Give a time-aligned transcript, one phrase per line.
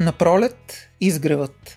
[0.00, 1.76] На пролет изгреват.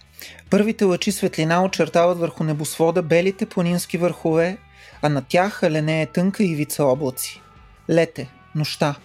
[0.50, 4.57] Първите лъчи светлина очертават върху небосвода белите планински върхове,
[5.02, 7.42] а на тях аленее тънка ивица облаци.
[7.89, 8.96] Лете, нощта.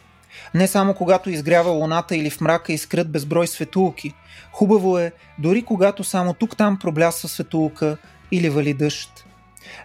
[0.55, 4.15] Не само когато изгрява луната или в мрака изкрят безброй светулки.
[4.53, 7.97] Хубаво е, дори когато само тук-там проблясва светулка
[8.31, 9.27] или вали дъжд.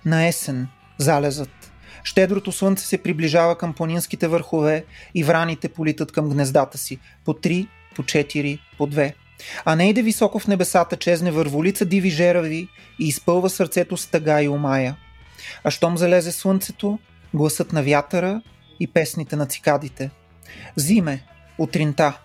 [0.06, 1.72] На есен, залезът.
[2.04, 7.00] Щедрото слънце се приближава към планинските върхове и враните политат към гнездата си.
[7.26, 9.16] По три, по четири, по две.
[9.66, 12.68] А не иде високо в небесата, чезне върволица диви жерави
[13.00, 14.96] и изпълва сърцето с тъга и омая.
[15.64, 17.00] А щом залезе слънцето,
[17.34, 18.42] гласът на вятъра
[18.80, 20.10] и песните на цикадите.
[20.76, 21.24] Зиме,
[21.58, 22.20] утринта.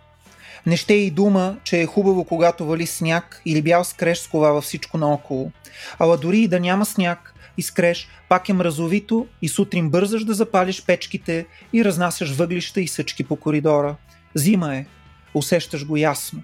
[0.67, 4.99] Не ще и дума, че е хубаво, когато вали сняг или бял скреш сковава всичко
[4.99, 5.53] наоколо.
[5.99, 10.85] Ала дори и да няма сняг, изкреш, пак е мразовито и сутрин бързаш да запалиш
[10.87, 13.97] печките и разнасяш въглища и съчки по коридора.
[14.35, 14.87] Зима е.
[15.35, 16.43] Усещаш го ясно.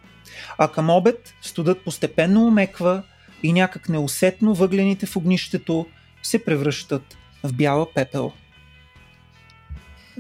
[0.59, 3.03] А към обед студът постепенно омеква
[3.43, 5.87] и някак неусетно въглените в огнището
[6.23, 8.33] се превръщат в бяла пепел.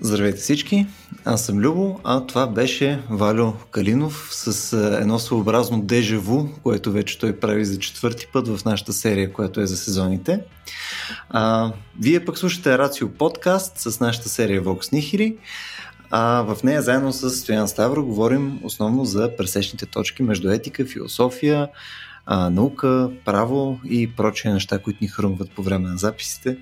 [0.00, 0.86] Здравейте всички,
[1.24, 7.40] аз съм Любо, а това беше Валю Калинов с едно своеобразно дежаву, което вече той
[7.40, 10.40] прави за четвърти път в нашата серия, която е за сезоните.
[11.30, 15.36] А, вие пък слушате Рацио подкаст с нашата серия Vox Nihiri.
[16.16, 21.68] А в нея заедно с Стоян Ставро говорим основно за пресечните точки между етика, философия,
[22.26, 26.56] а, наука, право и прочие неща, които ни хрумват по време на записите.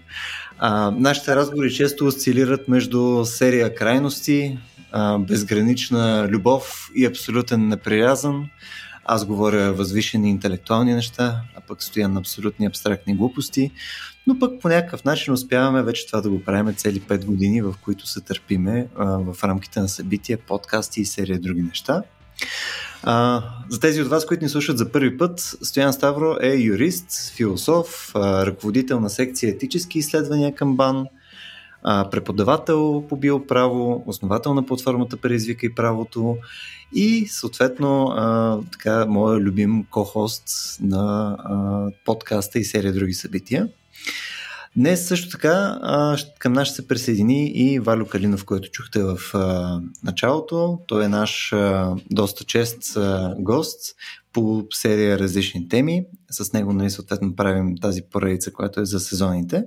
[0.59, 4.59] А, нашите разговори често осцилират между серия крайности,
[4.93, 8.49] а, безгранична любов и абсолютен неприязан.
[9.05, 13.71] Аз говоря възвишени интелектуални неща, а пък стоя на абсолютни абстрактни глупости,
[14.27, 17.75] но пък по някакъв начин успяваме вече това да го правим цели 5 години, в
[17.85, 22.03] които се търпиме а, в рамките на събития, подкасти и серия други неща.
[23.03, 27.33] А, за тези от вас, които ни слушат за първи път, Стоян Ставро е юрист,
[27.37, 31.07] философ, а, ръководител на секция етически изследвания към БАН,
[31.83, 36.37] а, преподавател по биоправо, основател на платформата Преизвика и правото
[36.95, 43.69] и съответно а, така, моят любим ко-хост на а, подкаста и серия други събития.
[44.77, 45.79] Днес също така
[46.39, 49.19] към нас се присъедини и Валю Калинов, който чухте в
[50.05, 50.79] началото.
[50.87, 51.55] Той е наш
[52.11, 52.99] доста чест
[53.39, 53.95] гост
[54.33, 56.05] по серия различни теми.
[56.31, 59.65] С него нали, съответно правим тази поредица, която е за сезоните.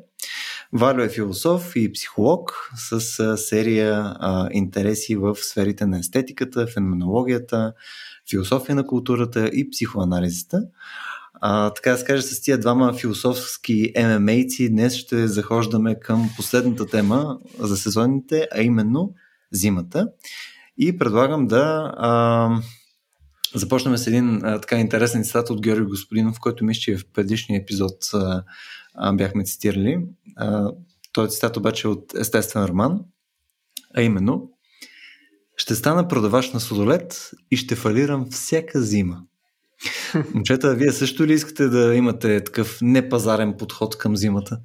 [0.73, 4.15] Валю е философ и психолог с серия
[4.51, 7.73] интереси в сферите на естетиката, феноменологията,
[8.29, 10.63] философия на културата и психоанализата.
[11.47, 17.39] А, така да се с тия двама философски ММАйци днес ще захождаме към последната тема
[17.59, 19.13] за сезоните, а именно
[19.51, 20.07] зимата.
[20.77, 22.49] И предлагам да а,
[23.55, 27.61] започнем с един а, така интересен цитат от Георги Господинов, който мисля, че в предишния
[27.61, 28.43] епизод а,
[28.95, 29.99] а, бяхме цитирали.
[30.35, 30.71] А,
[31.11, 32.99] този цитат обаче е от естествен роман,
[33.95, 34.51] а именно
[35.57, 39.21] ще стана продавач на сладолет и ще фалирам всяка зима.
[40.33, 44.57] Момчета, вие също ли искате да имате такъв непазарен подход към зимата?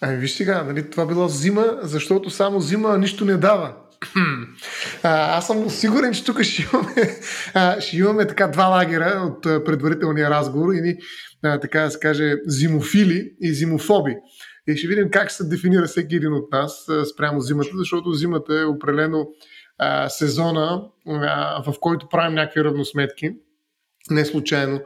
[0.00, 3.74] Ами виж сега, нали, това било зима, защото само зима нищо не дава.
[5.02, 7.20] А, аз съм сигурен, че тук ще имаме,
[7.54, 10.96] а, ще имаме така два лагера от а, предварителния разговор и
[11.44, 14.16] а, така да се каже зимофили и зимофоби.
[14.68, 18.60] И ще видим как се дефинира всеки един от нас а, спрямо зимата, защото зимата
[18.60, 19.26] е определено
[19.78, 23.30] а, сезона, а, в който правим някакви равносметки
[24.12, 24.80] не случайно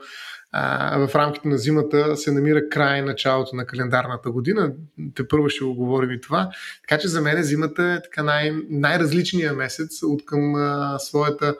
[0.96, 4.72] в рамките на зимата се намира край началото на календарната година.
[5.14, 6.50] Те първо ще го говорим и това.
[6.88, 10.54] Така че за мен зимата е така най- най-различният месец от към
[10.98, 11.54] своята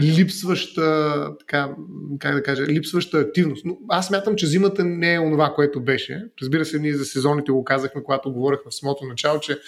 [0.00, 1.70] липсваща, така,
[2.18, 3.64] как да кажа, липсваща активност.
[3.64, 6.24] Но аз мятам, че зимата не е онова, което беше.
[6.42, 9.58] Разбира се, ние за сезоните го казахме, когато говорихме в самото начало, че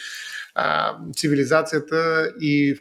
[0.54, 2.78] а, цивилизацията и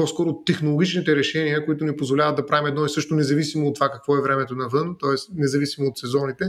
[0.00, 4.16] по-скоро технологичните решения, които ни позволяват да правим едно и също, независимо от това какво
[4.16, 5.40] е времето навън, т.е.
[5.40, 6.44] независимо от сезоните,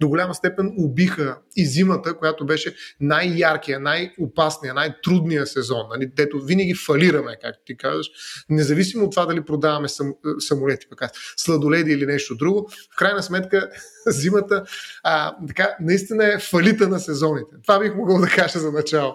[0.00, 5.86] до голяма степен убиха и зимата, която беше най-яркия, най-опасния, най-трудния сезон.
[5.90, 6.10] Нали?
[6.16, 8.10] Дето винаги фалираме, както ти казваш,
[8.48, 12.70] независимо от това дали продаваме сам, самолети, пък сладоледи или нещо друго.
[12.94, 13.70] В крайна сметка,
[14.06, 14.64] зимата
[15.02, 17.56] а, така, наистина е фалита на сезоните.
[17.62, 19.14] Това бих могъл да кажа за начало.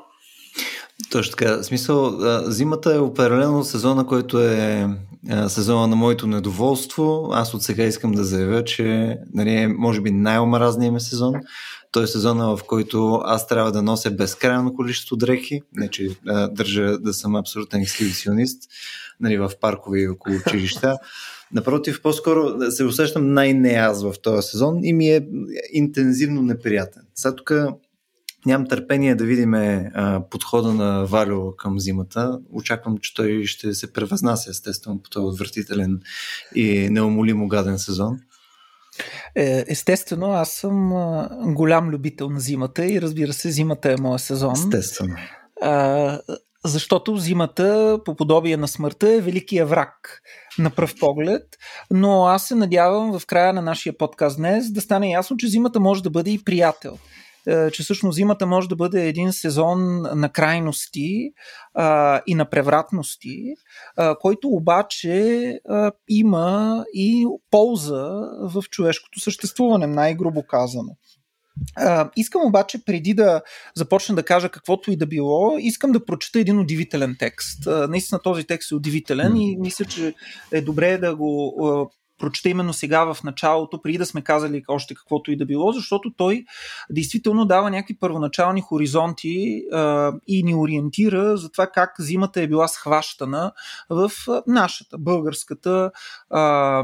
[1.13, 1.63] Точно така.
[1.63, 2.17] Смисъл,
[2.51, 4.87] зимата е определено сезона, който е
[5.47, 7.29] сезона на моето недоволство.
[7.31, 11.33] Аз от сега искам да заявя, че нали, е, може би най-омразният ми сезон.
[11.91, 15.61] Той е сезона, в който аз трябва да нося безкрайно количество дрехи.
[15.73, 16.09] Не, че
[16.51, 18.63] държа да съм абсолютен експедиционист.
[19.19, 20.97] нали, в паркове и около училища.
[21.53, 25.27] Напротив, по-скоро се усещам най-не аз в този сезон и ми е
[25.73, 27.03] интензивно неприятен.
[27.15, 27.51] Сега тук
[28.45, 29.53] нямам търпение да видим
[30.29, 32.39] подхода на Валю към зимата.
[32.51, 35.99] Очаквам, че той ще се превъзнася естествено по този отвратителен
[36.55, 38.19] и неумолимо гаден сезон.
[39.35, 40.89] Е, естествено, аз съм
[41.53, 44.53] голям любител на зимата и разбира се, зимата е моя сезон.
[44.53, 45.15] Естествено.
[45.61, 46.19] А,
[46.65, 50.21] защото зимата, по подобие на смъртта, е великия враг
[50.59, 51.43] на пръв поглед,
[51.91, 55.79] но аз се надявам в края на нашия подкаст днес да стане ясно, че зимата
[55.79, 56.97] може да бъде и приятел.
[57.47, 61.31] Е, че всъщност зимата може да бъде един сезон на крайности
[61.73, 63.55] а, и на превратности,
[63.97, 68.09] а, който обаче а, има и полза
[68.41, 70.89] в човешкото съществуване, най-грубо казано.
[71.79, 73.41] Uh, искам обаче, преди да
[73.75, 77.63] започна да кажа каквото и да било, искам да прочета един удивителен текст.
[77.63, 80.13] Uh, наистина този текст е удивителен и мисля, че
[80.51, 81.91] е добре да го
[82.23, 86.13] прочета именно сега в началото, преди да сме казали още каквото и да било, защото
[86.17, 86.45] той
[86.89, 92.67] действително дава някакви първоначални хоризонти а, и ни ориентира за това как зимата е била
[92.67, 93.51] схващана
[93.89, 94.11] в
[94.47, 95.91] нашата българската
[96.29, 96.83] а,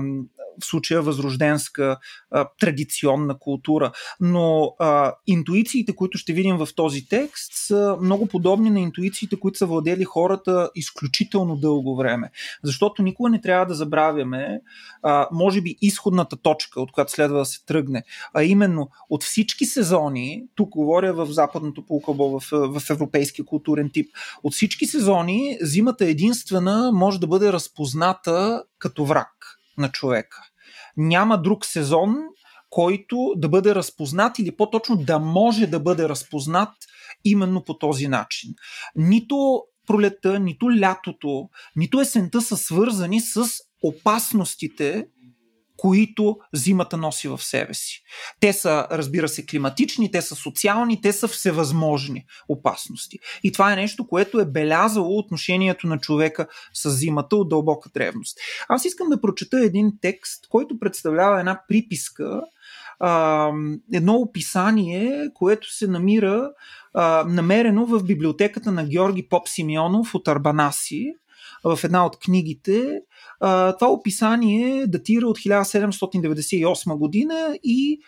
[0.62, 1.98] в случая възрожденска
[2.32, 3.92] а, традиционна култура.
[4.20, 9.58] Но а, интуициите, които ще видим в този текст, са много подобни на интуициите, които
[9.58, 12.32] са владели хората изключително дълго време.
[12.64, 14.62] Защото никога не трябва да забравяме,
[15.04, 18.04] а, може би, изходната точка, от която следва да се тръгне.
[18.34, 24.10] А именно, от всички сезони, тук говоря в западното полукълбо, в, в европейския културен тип,
[24.44, 30.49] от всички сезони, зимата единствена може да бъде разпозната като враг на човека
[31.00, 32.16] няма друг сезон,
[32.70, 36.74] който да бъде разпознат или по-точно да може да бъде разпознат
[37.26, 38.54] именно по този начин.
[38.96, 43.44] Нито пролета, нито лятото, нито есента са свързани с
[43.84, 45.08] опасностите,
[45.82, 48.04] които зимата носи в себе си.
[48.40, 53.20] Те са, разбира се, климатични, те са социални, те са всевъзможни опасности.
[53.44, 58.38] И това е нещо, което е белязало отношението на човека с зимата от дълбока древност.
[58.70, 62.42] Аз искам да прочета един текст, който представлява една приписка,
[63.94, 66.52] едно описание, което се намира
[67.28, 71.14] намерено в библиотеката на Георги Поп Симеонов от Арбанаси
[71.64, 73.02] в една от книгите.
[73.40, 78.00] Това описание датира от 1798 година и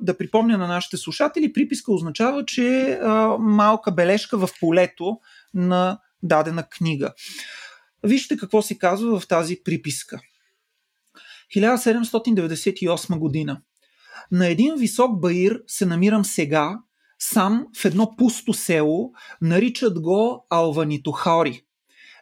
[0.00, 2.98] да припомня на нашите слушатели, приписка означава, че е
[3.38, 5.18] малка бележка в полето
[5.54, 7.12] на дадена книга.
[8.02, 10.20] Вижте какво се казва в тази приписка.
[11.56, 13.60] 1798 година.
[14.32, 16.78] На един висок баир се намирам сега,
[17.18, 19.12] сам в едно пусто село,
[19.42, 21.62] наричат го Алванитохори.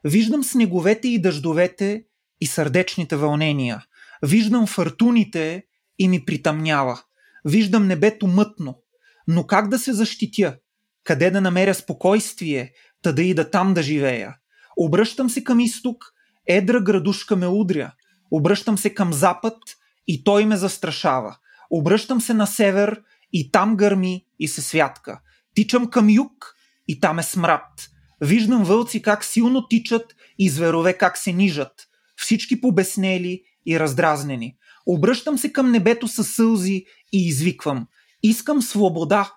[0.06, 2.04] Виждам снеговете и дъждовете
[2.40, 3.84] и сърдечните вълнения.
[4.22, 5.64] Виждам фартуните
[5.98, 7.00] и ми притъмнява.
[7.44, 8.82] Виждам небето мътно.
[9.28, 10.56] Но как да се защитя?
[11.04, 12.72] Къде да намеря спокойствие,
[13.02, 14.36] та да ида там да живея?
[14.76, 16.04] Обръщам се към изток,
[16.46, 17.92] едра градушка ме удря.
[18.30, 19.58] Обръщам се към запад
[20.06, 21.36] и той ме застрашава.
[21.70, 25.20] Обръщам се на север и там гърми и се святка.
[25.54, 26.54] Тичам към юг
[26.88, 27.90] и там е смрад.
[28.20, 31.72] Виждам вълци как силно тичат и зверове как се нижат.
[32.16, 34.56] Всички побеснели и раздразнени.
[34.86, 37.86] Обръщам се към небето със сълзи и извиквам.
[38.22, 39.32] Искам свобода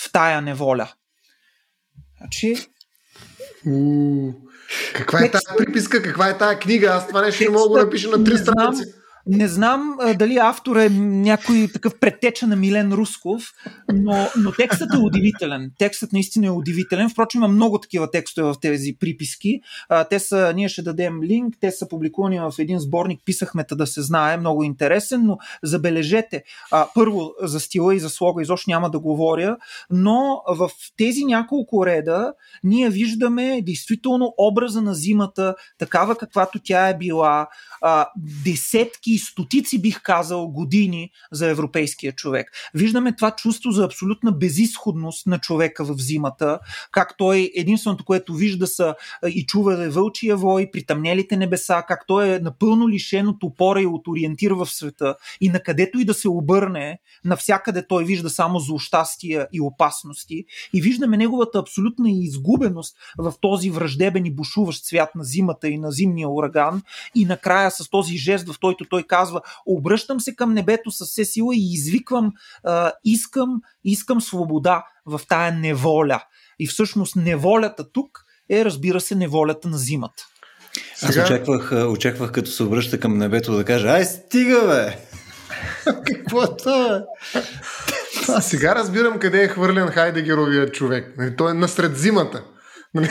[0.00, 0.92] в тая неволя.
[2.18, 2.56] Значи...
[4.94, 6.02] каква е тази приписка?
[6.02, 6.88] Каква е тази книга?
[6.88, 8.82] Аз това нещо не мога да напиша на три страници.
[9.26, 13.52] Не знам а, дали автор е някой такъв предтеча на Милен Русков,
[13.92, 15.70] но, но текстът е удивителен.
[15.78, 17.10] Текстът наистина е удивителен.
[17.10, 19.60] Впрочем, има много такива текстове в тези приписки.
[19.88, 23.86] А, те са, ние ще дадем линк, те са публикувани в един сборник, писахме да
[23.86, 28.90] се знае, много интересен, но забележете, а, първо за стила и за слога изобщо няма
[28.90, 29.56] да говоря,
[29.90, 32.32] но в тези няколко реда
[32.64, 37.48] ние виждаме действително образа на зимата, такава каквато тя е била,
[37.82, 38.06] а,
[38.44, 42.46] десетки и стотици, бих казал, години за европейския човек.
[42.74, 46.58] Виждаме това чувство за абсолютна безисходност на човека в зимата,
[46.90, 48.94] как той единственото, което вижда са
[49.28, 53.86] и чува е вълчия вой, притъмнелите небеса, как той е напълно лишен от опора и
[53.86, 58.58] от ориентир в света и на където и да се обърне, навсякъде той вижда само
[58.58, 65.24] злощастия и опасности и виждаме неговата абсолютна изгубеност в този враждебен и бушуващ свят на
[65.24, 66.82] зимата и на зимния ураган
[67.14, 71.24] и накрая с този жест, в който той казва, обръщам се към небето с все
[71.24, 72.32] сила и извиквам,
[72.64, 76.22] а, искам, искам свобода в тая неволя.
[76.58, 80.24] И всъщност неволята тук е, разбира се, неволята на зимата.
[81.02, 84.98] Аз очаквах, очаквах като се обръща към небето да каже, ай стига бе!
[86.06, 87.04] Какво е това?
[88.28, 91.14] А сега разбирам къде е хвърлен Хайдегеровия човек.
[91.18, 92.44] Нали, той е насред зимата.
[92.94, 93.08] Нали,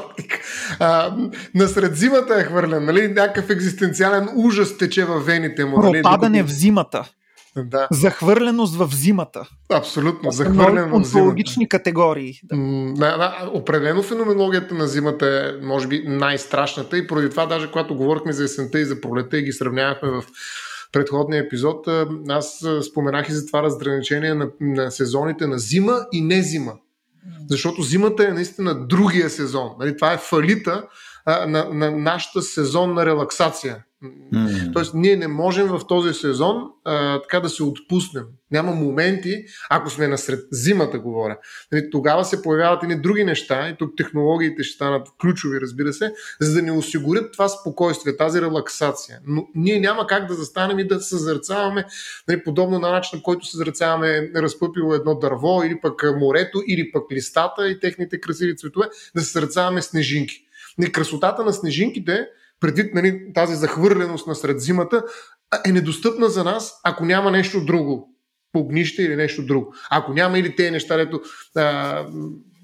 [0.78, 1.16] а,
[1.54, 2.84] насред зимата е хвърлен.
[2.84, 3.08] Нали?
[3.08, 5.78] Някакъв екзистенциален ужас тече във вените му.
[5.78, 6.02] Нали?
[6.02, 7.10] Пропадане в зимата.
[7.56, 7.88] Да.
[7.90, 9.48] Захвърленост в зимата.
[9.72, 11.68] Абсолютно, захвърлен в зимата.
[11.68, 12.34] категории.
[12.44, 12.56] Да.
[12.94, 17.96] Да, да, определено феноменологията на зимата е, може би, най-страшната и поради това, даже когато
[17.96, 20.24] говорихме за есента и за пролета и ги сравнявахме в
[20.92, 21.88] предходния епизод,
[22.28, 26.72] аз споменах и за това разграничение на, на сезоните на зима и не зима.
[27.50, 29.70] Защото зимата е наистина другия сезон.
[29.78, 30.86] Нали, това е фалита
[31.24, 33.84] а, на, на нашата сезонна релаксация.
[34.04, 34.72] Mm.
[34.72, 38.24] Тоест, ние не можем в този сезон а, така да се отпуснем.
[38.50, 41.38] Няма моменти, ако сме насред зимата, говоря.
[41.72, 46.12] Нали, тогава се появяват и други неща, и тук технологиите ще станат ключови, разбира се,
[46.40, 49.18] за да ни осигурят това спокойствие, тази релаксация.
[49.26, 51.84] Но ние няма как да застанем и да съзърцаваме,
[52.28, 57.68] нали, подобно на начин, който съзърцаваме разпъпило едно дърво, или пък морето, или пък листата
[57.68, 58.86] и техните красиви цветове,
[59.16, 60.46] да съзърцаваме снежинки.
[60.80, 62.26] Нали, красотата на снежинките
[62.60, 65.02] предвид нали, тази захвърленост на сред зимата,
[65.66, 68.16] е недостъпна за нас, ако няма нещо друго.
[68.54, 69.74] Огнище или нещо друго.
[69.90, 71.20] Ако няма или те неща, дето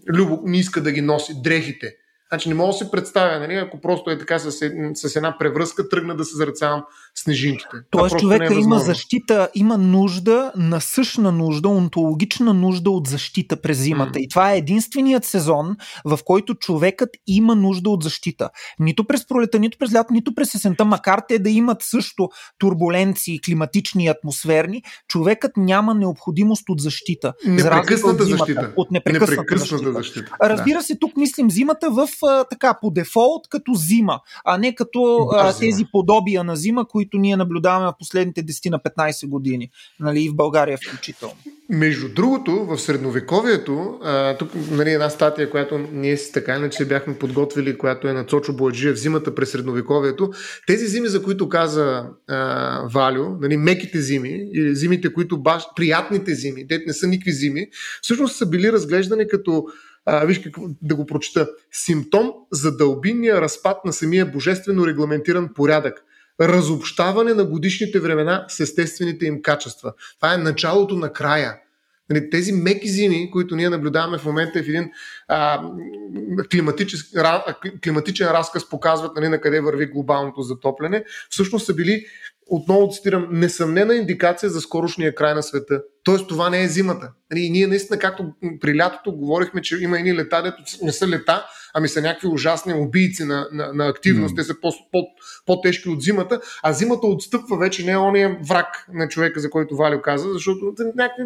[0.09, 1.97] Любо не иска да ги носи, дрехите.
[2.29, 4.53] Значи не мога да се представя, нали, ако просто е така с,
[4.95, 6.85] с една превръзка, тръгна да се заръцавам
[7.19, 7.77] снежинките.
[7.91, 14.19] Тоест човека е има защита, има нужда, насъщна нужда, онтологична нужда от защита през зимата.
[14.19, 14.23] Mm.
[14.23, 18.51] И това е единственият сезон, в който човекът има нужда от защита.
[18.81, 23.41] Нито през пролета, нито през лято, нито през есента, макар те да имат също турбуленции,
[23.41, 27.33] климатични и атмосферни, човекът няма необходимост от защита.
[27.47, 28.73] Непрекъсната от зимата, защита.
[28.77, 29.93] От непрекъсната, непрекъсната защита.
[29.93, 30.37] защита.
[30.43, 32.09] Разбира се, тук мислим зимата в
[32.51, 37.37] така по дефолт като зима, а не като а, тези подобия на зима, които ние
[37.37, 39.71] наблюдаваме в последните 10 на 15 години,
[40.01, 41.35] нали, и в България включително.
[41.69, 47.19] Между другото, в средновековието, а, тук нали, една статия, която ние си така иначе бяхме
[47.19, 50.31] подготвили, която е на Цочо в зимата през средновековието,
[50.67, 56.35] тези зими, за които каза а, Валю, нали, меките зими, или зимите, които баш, приятните
[56.35, 57.67] зими, те не са никакви зими,
[58.03, 59.67] всъщност са били разглеждани като
[60.07, 61.49] а, виж какво, да го прочета.
[61.73, 66.05] Симптом за дълбинния разпад на самия божествено регламентиран порядък.
[66.41, 69.93] Разобщаване на годишните времена с естествените им качества.
[70.21, 71.59] Това е началото на края.
[72.11, 74.91] Нали, тези меки зими, които ние наблюдаваме в момента в един
[75.29, 75.63] а,
[77.83, 82.05] климатичен разказ показват нали, на къде върви глобалното затопляне, всъщност са били
[82.47, 85.83] отново цитирам, несъмнена индикация за скорошния край на света.
[86.05, 87.13] Тоест това не е зимата.
[87.31, 91.09] Нали, и ние наистина, както при лятото говорихме, че има едни лета, дето не са
[91.09, 91.47] лета,
[91.79, 94.37] ами са някакви ужасни убийци на, на, на активност, mm.
[94.37, 95.07] те са по, по,
[95.47, 99.77] по-тежки от зимата, а зимата отстъпва вече, не е ония враг на човека, за който
[99.77, 101.25] Валио каза, защото някакви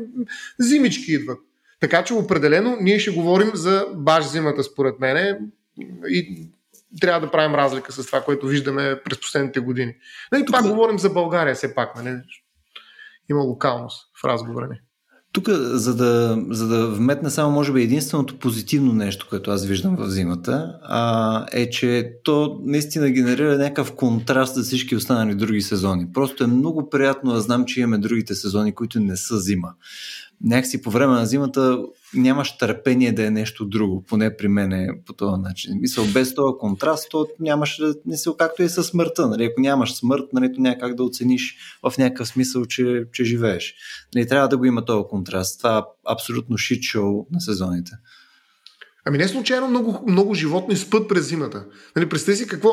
[0.58, 1.38] зимички идват.
[1.80, 5.38] Така че определено ние ще говорим за баш зимата, според мен.
[6.08, 6.48] И
[7.00, 9.94] трябва да правим разлика с това, което виждаме през последните години.
[10.36, 10.70] И това Тук...
[10.70, 11.96] говорим за България все пак.
[11.96, 12.20] Нали?
[13.30, 14.80] Има локалност в разговора ни.
[15.32, 19.96] Тук, за да, за да вметна само, може би, единственото позитивно нещо, което аз виждам
[19.96, 26.12] в зимата, а, е, че то наистина генерира някакъв контраст за всички останали други сезони.
[26.12, 29.74] Просто е много приятно да знам, че имаме другите сезони, които не са зима
[30.44, 31.78] някакси по време на зимата
[32.14, 35.78] нямаш търпение да е нещо друго, поне при мен е по този начин.
[35.80, 39.28] Мисъл, без този контраст, то нямаш, мисъл, както и със смъртта.
[39.28, 39.44] Нали?
[39.44, 43.74] Ако нямаш смърт, нали, то няма как да оцениш в някакъв смисъл, че, че живееш.
[44.14, 45.58] Нали, трябва да го има този контраст.
[45.58, 47.92] Това е абсолютно шит шоу на сезоните.
[49.06, 51.64] Ами не случайно много, много животни спът през зимата.
[51.96, 52.70] Нали, представи си какво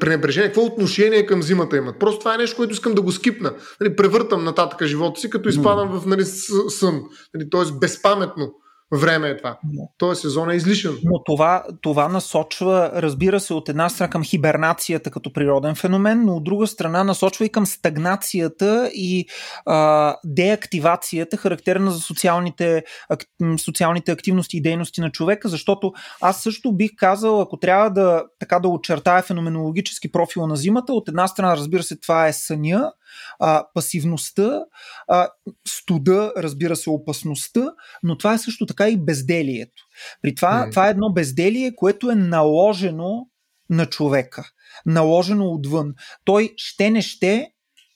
[0.00, 1.98] пренебрежение, какво отношение към зимата имат.
[1.98, 3.54] Просто това е нещо, което искам да го скипна.
[3.80, 6.24] Нали, превъртам нататък живота си, като изпадам в нали,
[6.68, 7.02] сън.
[7.34, 8.52] Нали, Тоест безпаметно
[8.92, 9.58] време е това.
[9.98, 10.92] Този сезон е излишен.
[11.04, 16.36] Но това, това насочва, разбира се, от една страна към хибернацията като природен феномен, но
[16.36, 19.26] от друга страна насочва и към стагнацията и
[19.66, 23.24] а, деактивацията, характерна за социалните, ак,
[23.58, 28.58] социалните активности и дейности на човека, защото аз също бих казал, ако трябва да, така
[28.58, 32.92] да очертая феноменологически профила на зимата, от една страна, разбира се, това е съня,
[33.40, 34.60] а, пасивността,
[35.08, 35.28] а,
[35.68, 37.72] студа, разбира се, опасността,
[38.02, 39.82] но това е също така и безделието.
[40.22, 40.70] При това, mm.
[40.70, 43.26] това е едно безделие, което е наложено
[43.70, 44.50] на човека,
[44.86, 45.94] наложено отвън.
[46.24, 47.52] Той ще не ще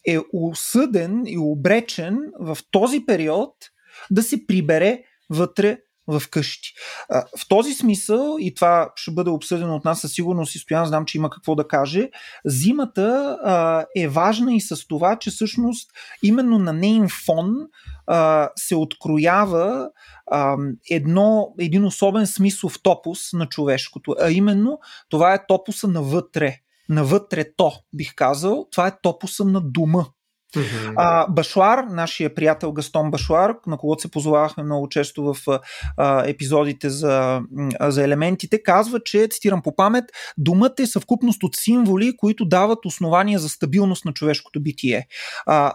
[0.06, 3.54] е осъден и обречен в този период
[4.10, 6.74] да се прибере вътре в къщи.
[7.10, 11.04] В този смисъл, и това ще бъде обсъдено от нас със сигурност и Стоян знам,
[11.04, 12.10] че има какво да каже,
[12.44, 13.38] зимата
[13.96, 15.90] е важна и с това, че всъщност
[16.22, 17.54] именно на нейн фон
[18.56, 19.90] се откроява
[20.90, 24.78] едно, един особен смислов топус на човешкото, а именно
[25.08, 26.56] това е топуса навътре.
[26.88, 30.06] Навътре то, бих казал, това е топуса на дума.
[30.56, 30.94] Mm-hmm.
[30.96, 35.60] А, Башлар, нашия приятел Гастон Башлар, на когото се позовавахме много често в
[35.96, 37.40] а, епизодите за,
[37.80, 40.04] за елементите, казва, че, цитирам по памет,
[40.38, 45.06] думата е съвкупност от символи, които дават основания за стабилност на човешкото битие.
[45.46, 45.72] А,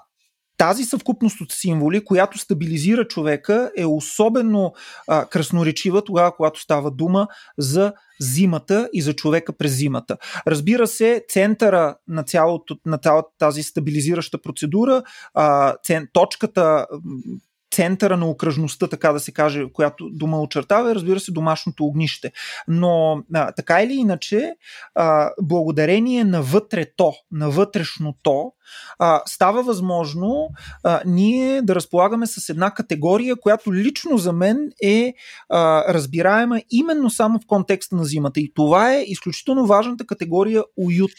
[0.58, 4.74] тази съвкупност от символи, която стабилизира човека, е особено
[5.08, 10.18] а, красноречива тогава, когато става дума за зимата и за човека през зимата.
[10.48, 16.86] Разбира се, центъра на, цялото, на цялата тази стабилизираща процедура, а, цен, точката
[17.72, 22.32] центъра на окръжността, така да се каже, която дума очертава, разбира се домашното огнище.
[22.68, 24.54] Но а, така или иначе,
[24.96, 28.52] а, благодарение на вътрето, на вътрешното,
[29.00, 30.50] а, става възможно
[30.84, 35.14] а, ние да разполагаме с една категория, която лично за мен е
[35.50, 38.40] а, разбираема именно само в контекста на зимата.
[38.40, 41.12] И това е изключително важната категория уют.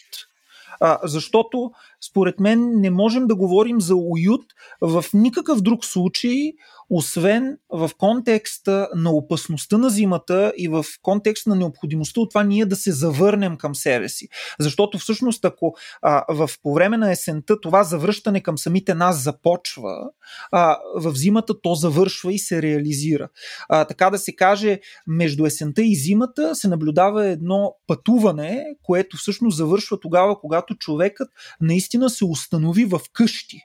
[0.80, 4.44] А, защото, според мен, не можем да говорим за уют
[4.80, 6.52] в никакъв друг случай,
[6.90, 12.66] освен в контекста на опасността на зимата и в контекста на необходимостта от това ние
[12.66, 14.28] да се завърнем към себе си.
[14.60, 20.10] Защото всъщност ако а, в, по време на есента това завръщане към самите нас започва,
[20.52, 23.28] а, в зимата то завършва и се реализира.
[23.68, 29.56] А, така да се каже, между есента и зимата се наблюдава едно пътуване, което всъщност
[29.56, 31.28] завършва тогава, когато човекът
[31.60, 33.62] наистина се установи в къщи.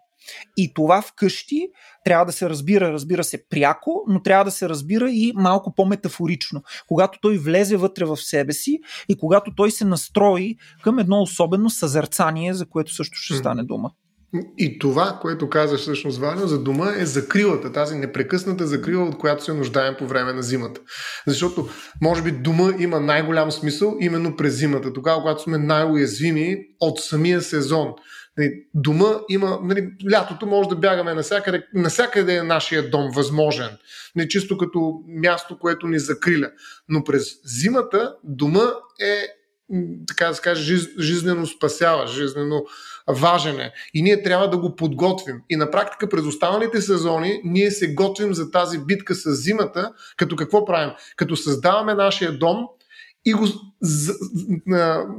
[0.57, 1.67] И това вкъщи
[2.05, 6.63] трябва да се разбира, разбира се, пряко, но трябва да се разбира и малко по-метафорично.
[6.87, 11.69] Когато той влезе вътре в себе си и когато той се настрои към едно особено
[11.69, 13.91] съзерцание, за което също ще стане дума.
[14.57, 19.43] И това, което казаш всъщност, Ваня, за дома е закрилата, тази непрекъсната закрила, от която
[19.43, 20.81] се нуждаем по време на зимата.
[21.27, 21.69] Защото,
[22.01, 27.41] може би, дома има най-голям смисъл именно през зимата, тогава, когато сме най-уязвими от самия
[27.41, 27.87] сезон.
[28.37, 33.69] Нали, дома има, нали, лятото може да бягаме навсякъде, навсякъде е нашия дом възможен,
[34.15, 36.51] не чисто като място, което ни закриля.
[36.89, 39.27] Но през зимата дома е
[40.07, 42.63] така да се каже, жизнено спасява, жизнено
[43.07, 43.71] важен е.
[43.93, 45.35] И ние трябва да го подготвим.
[45.49, 50.35] И на практика през останалите сезони ние се готвим за тази битка с зимата, като
[50.35, 50.91] какво правим?
[51.15, 52.57] Като създаваме нашия дом,
[53.25, 53.47] и го,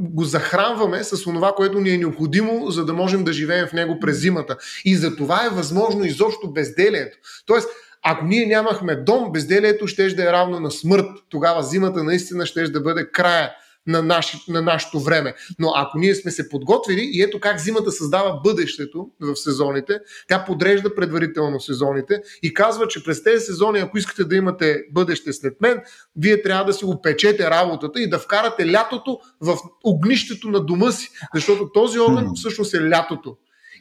[0.01, 4.01] го захранваме с това, което ни е необходимо, за да можем да живеем в него
[4.01, 4.57] през зимата.
[4.85, 7.19] И за това е възможно изобщо безделието.
[7.47, 7.69] Тоест,
[8.03, 11.07] ако ние нямахме дом, безделието ще да е равно на смърт.
[11.29, 13.51] Тогава зимата наистина ще да бъде края
[13.87, 15.35] на, наши, на нашето време.
[15.59, 20.45] Но ако ние сме се подготвили и ето как зимата създава бъдещето в сезоните, тя
[20.45, 25.61] подрежда предварително сезоните и казва, че през тези сезони, ако искате да имате бъдеще след
[25.61, 25.81] мен,
[26.17, 31.11] вие трябва да си опечете работата и да вкарате лятото в огнището на дома си,
[31.35, 33.37] защото този огън всъщност е лятото.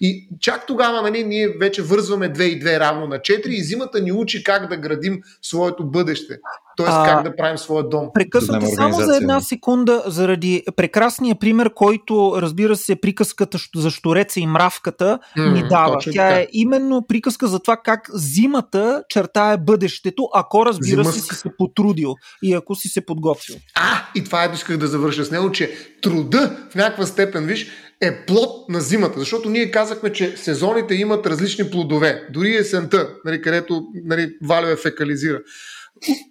[0.05, 4.01] И чак тогава нали, ние вече вързваме 2 и 2 равно на 4 и зимата
[4.01, 6.37] ни учи как да градим своето бъдеще.
[6.77, 8.07] Тоест а, как да правим своя дом.
[8.13, 14.47] Прекъсвате само за една секунда заради прекрасния пример, който разбира се приказката за штореца и
[14.47, 15.97] мравката mm, ни дава.
[15.99, 16.39] Тя така.
[16.39, 22.15] е именно приказка за това как зимата чертае бъдещето, ако разбира се си се потрудил
[22.43, 23.55] и ако си се подготвил.
[23.75, 27.67] А, и това е исках да завърша с него, че труда в някаква степен, виж,
[28.07, 33.41] е плод на зимата, защото ние казахме, че сезоните имат различни плодове, дори есента, нали,
[33.41, 35.41] където нали, Валю е фекализира.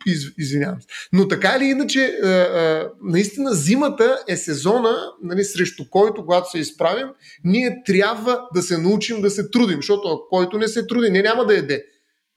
[0.06, 0.86] Из, извинявам се.
[1.12, 6.58] Но така или иначе, а, а, наистина зимата е сезона, нали, срещу който, когато се
[6.58, 7.06] изправим,
[7.44, 11.46] ние трябва да се научим да се трудим, защото който не се труди, не няма
[11.46, 11.84] да еде.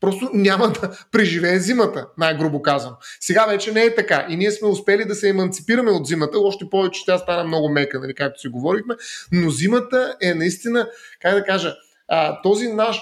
[0.05, 2.95] Просто няма да преживее зимата, най-грубо казвам.
[3.19, 4.25] Сега вече не е така.
[4.29, 7.99] И ние сме успели да се еманципираме от зимата, още повече тя стана много мека,
[7.99, 8.95] нали, както си говорихме.
[9.31, 10.89] Но зимата е наистина,
[11.21, 11.75] как да кажа,
[12.07, 13.01] а, този наш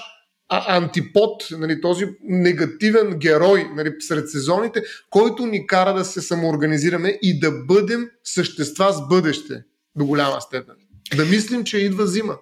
[0.49, 7.19] а, антипод, нали, този негативен герой нали, сред сезоните, който ни кара да се самоорганизираме
[7.21, 9.63] и да бъдем същества с бъдеще
[9.95, 10.75] до голяма степен.
[11.15, 12.37] Да мислим, че идва зима.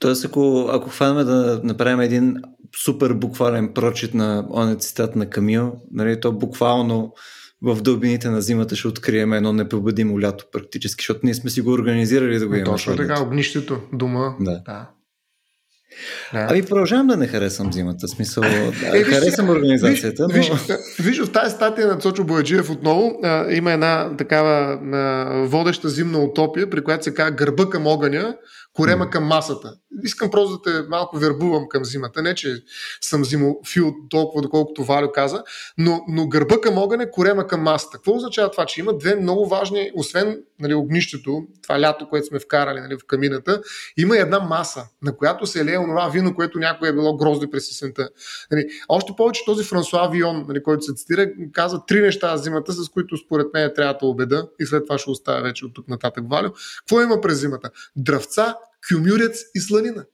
[0.00, 2.36] Тоест, ако, ако хванем да направим един
[2.84, 7.12] супер буквален прочит на оня цитат на Камил, нали, то буквално
[7.62, 11.72] в дълбините на зимата ще открием едно непобедимо лято практически, защото ние сме си го
[11.72, 12.64] организирали да го имаме.
[12.64, 14.34] Точно така, огнището, дома.
[14.40, 14.62] Да.
[14.66, 14.90] да.
[16.32, 16.46] Да.
[16.50, 18.08] Ами продължавам да не харесвам зимата.
[18.08, 20.26] Смисъл, да, е, харесвам сега, организацията.
[20.32, 20.54] Виж, но...
[20.54, 25.88] виж, виж, в тази статия на Цочо Бояджиев отново а, има една такава а, водеща
[25.88, 28.36] зимна утопия, при която се казва гърба към огъня,
[28.72, 29.74] корема към масата.
[30.04, 32.22] Искам просто да те малко вербувам към зимата.
[32.22, 32.62] Не, че
[33.00, 35.42] съм зимофил толкова, доколкото Валю каза,
[35.78, 37.96] но, но гърба към огъня, корема към масата.
[37.96, 38.66] Какво означава това?
[38.66, 43.06] Че има две много важни, освен нали, огнището, това лято, което сме вкарали нали, в
[43.06, 43.62] камината,
[43.96, 47.70] има една маса, на която се лее онова вино, което някой е било грозди през
[47.70, 48.08] есента.
[48.50, 52.88] Нали, още повече този Франсуа Вион, нали, който се цитира, каза три неща зимата, с
[52.88, 56.24] които според мен трябва да обеда и след това ще оставя вече от тук нататък
[56.30, 56.50] Валю.
[56.78, 57.70] Какво има през зимата?
[57.96, 58.56] Дръвца,
[58.88, 60.06] кюмюрец и сланина.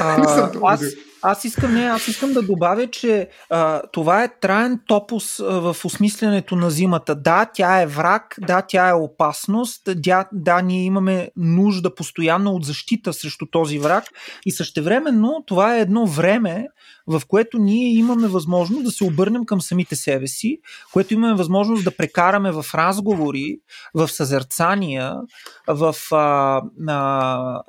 [0.00, 0.82] А, аз,
[1.22, 5.84] аз искам, не, аз искам да добавя, че а, това е траен топус а, в
[5.84, 7.14] осмислянето на зимата.
[7.14, 12.64] Да, тя е враг, да, тя е опасност, да, да, ние имаме нужда постоянно от
[12.64, 14.04] защита срещу този враг
[14.46, 16.66] и същевременно това е едно време,
[17.06, 20.58] в което ние имаме възможност да се обърнем към самите себе си,
[20.92, 23.58] което имаме възможност да прекараме в разговори,
[23.94, 25.14] в съзерцания,
[25.68, 27.62] в а, а,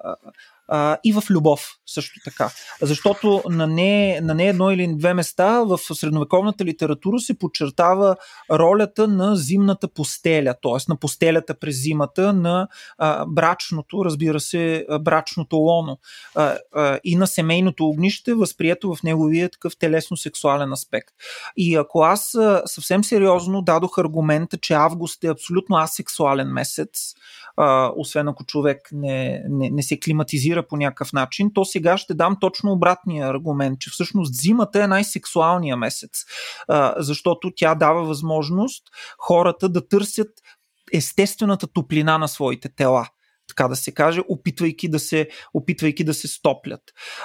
[0.69, 2.49] а, и в любов също така.
[2.81, 8.15] Защото на не, на не едно или две места в средновековната литература се подчертава
[8.51, 10.77] ролята на зимната постеля, т.е.
[10.89, 15.97] на постелята през зимата, на а, брачното, разбира се, брачното лоно
[16.35, 21.09] а, а, и на семейното огнище, възприето в неговия такъв телесно-сексуален аспект.
[21.57, 27.13] И ако аз а, съвсем сериозно дадох аргумента, че август е абсолютно асексуален месец,
[27.57, 32.13] а, освен ако човек не, не, не се климатизира по някакъв начин, то сега ще
[32.13, 36.11] дам точно обратния аргумент, че всъщност зимата е най-сексуалния месец,
[36.67, 38.83] а, защото тя дава възможност
[39.17, 40.29] хората да търсят
[40.93, 43.07] естествената топлина на своите тела
[43.49, 46.81] така да се каже, опитвайки да се, опитвайки да се стоплят.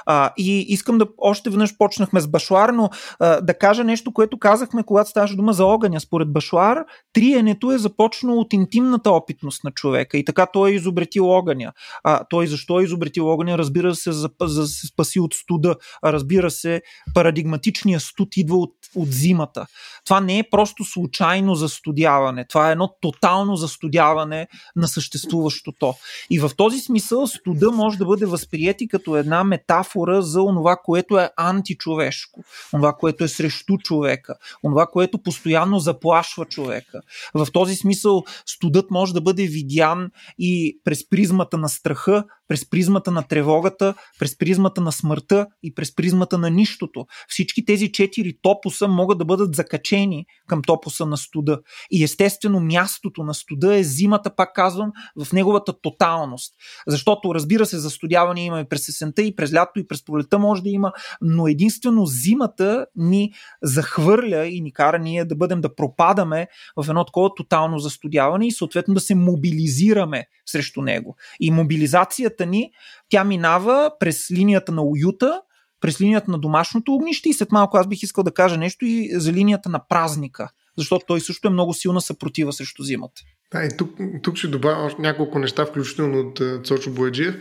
[0.06, 4.38] А, и искам да още веднъж почнахме с Башуар, но а, да кажа нещо, което
[4.38, 6.00] казахме, когато ставаше дума за огъня.
[6.00, 11.30] Според Башуар, триенето е започнало от интимната опитност на човека и така той е изобретил
[11.30, 11.72] огъня.
[12.04, 13.58] А, той защо е изобретил огъня?
[13.58, 15.76] Разбира се, за, за да се спаси от студа.
[16.02, 16.82] А, разбира се,
[17.14, 19.66] парадигматичният студ идва от, от зимата.
[20.04, 22.46] Това не е просто случайно застудяване.
[22.48, 25.94] Това е едно тотално застудяване на съществуващото.
[26.30, 31.18] И в този смисъл студа може да бъде възприяти като една метафора за онова, което
[31.18, 37.00] е античовешко, онова, което е срещу човека, онова, което постоянно заплашва човека.
[37.34, 43.10] В този смисъл студът може да бъде видян и през призмата на страха, през призмата
[43.10, 47.06] на тревогата, през призмата на смъртта и през призмата на нищото.
[47.28, 51.60] Всички тези четири топуса могат да бъдат закачени към топуса на студа.
[51.90, 54.92] И естествено мястото на студа е зимата, пак казвам,
[55.24, 56.54] в неговата тоталност.
[56.86, 60.62] Защото, разбира се, застудяване има и през есента, и през лято, и през пролета може
[60.62, 66.46] да има, но единствено зимата ни захвърля и ни кара ние да бъдем да пропадаме
[66.76, 71.16] в едно такова тотално застудяване и съответно да се мобилизираме срещу него.
[71.40, 72.70] И мобилизацията ни,
[73.08, 75.40] тя минава през линията на уюта,
[75.80, 79.10] през линията на домашното огнище и след малко аз бих искал да кажа нещо и
[79.12, 83.22] за линията на празника, защото той също е много силна съпротива срещу зимата.
[83.52, 83.90] Да, и тук,
[84.22, 87.34] тук ще добавя още няколко неща, включително от Цочо Бояджиев,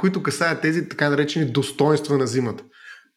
[0.00, 2.64] които касаят тези така наречени достоинства на зимата.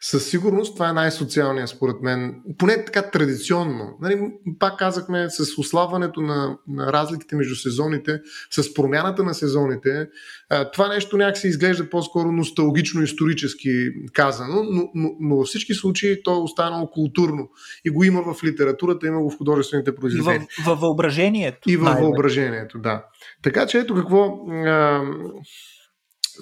[0.03, 3.97] Със сигурност това е най-социалният според мен, поне така традиционно.
[4.01, 10.07] Нали, пак казахме с ослабването на, на разликите между сезоните, с промяната на сезоните.
[10.73, 16.35] Това нещо някакси изглежда по-скоро носталгично, исторически казано, но, но, но във всички случаи то
[16.35, 17.49] е останало културно.
[17.85, 20.47] И го има в литературата, има го в художествените произведения.
[20.59, 21.69] И във въображението.
[21.69, 23.05] И във въображението, да.
[23.43, 24.45] Така че ето какво.
[24.49, 25.01] А,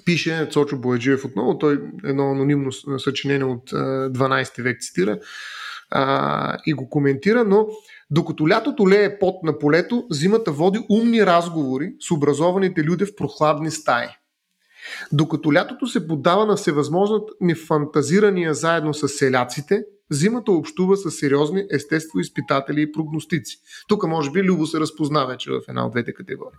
[0.06, 5.20] пише Цочо Бояджиев отново, той едно анонимно съчинение от 12 век цитира
[5.92, 7.68] а, и го коментира, но
[8.12, 13.72] докато лятото лее пот на полето, зимата води умни разговори с образованите люди в прохладни
[13.72, 14.08] стаи.
[15.12, 22.20] Докато лятото се поддава на всевъзможни фантазирания заедно с селяците, Зимата общува с сериозни естество
[22.20, 23.58] изпитатели и прогностици.
[23.88, 26.58] Тук може би Любо се разпозна вече в една от двете категории.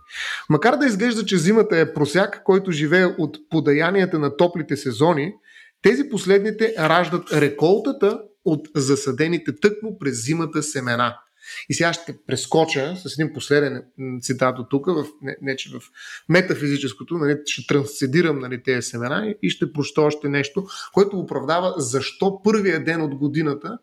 [0.49, 5.33] Макар да изглежда, че зимата е просяк, който живее от подаянията на топлите сезони,
[5.81, 11.17] тези последните раждат реколтата от засадените тъкмо през зимата семена–
[11.69, 13.83] и сега ще прескоча с един последен
[14.21, 15.81] цитат от тук, в, не, не че в
[16.29, 22.41] метафизическото, нали, ще трансцедирам нали, тези семена и ще проща още нещо, което оправдава защо
[22.43, 23.77] първия ден от годината,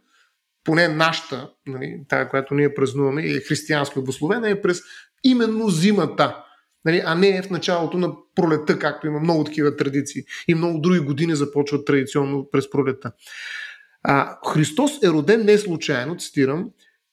[0.65, 4.81] поне нашата, нали, тая, която ние празнуваме и е християнско обословена, е през
[5.25, 6.45] именно зимата.
[6.85, 10.23] Нали, а не в началото на пролета, както има много такива традиции.
[10.49, 13.13] И много други години започват традиционно през пролета.
[14.03, 16.71] А, Христос е роден не случайно, цитирам,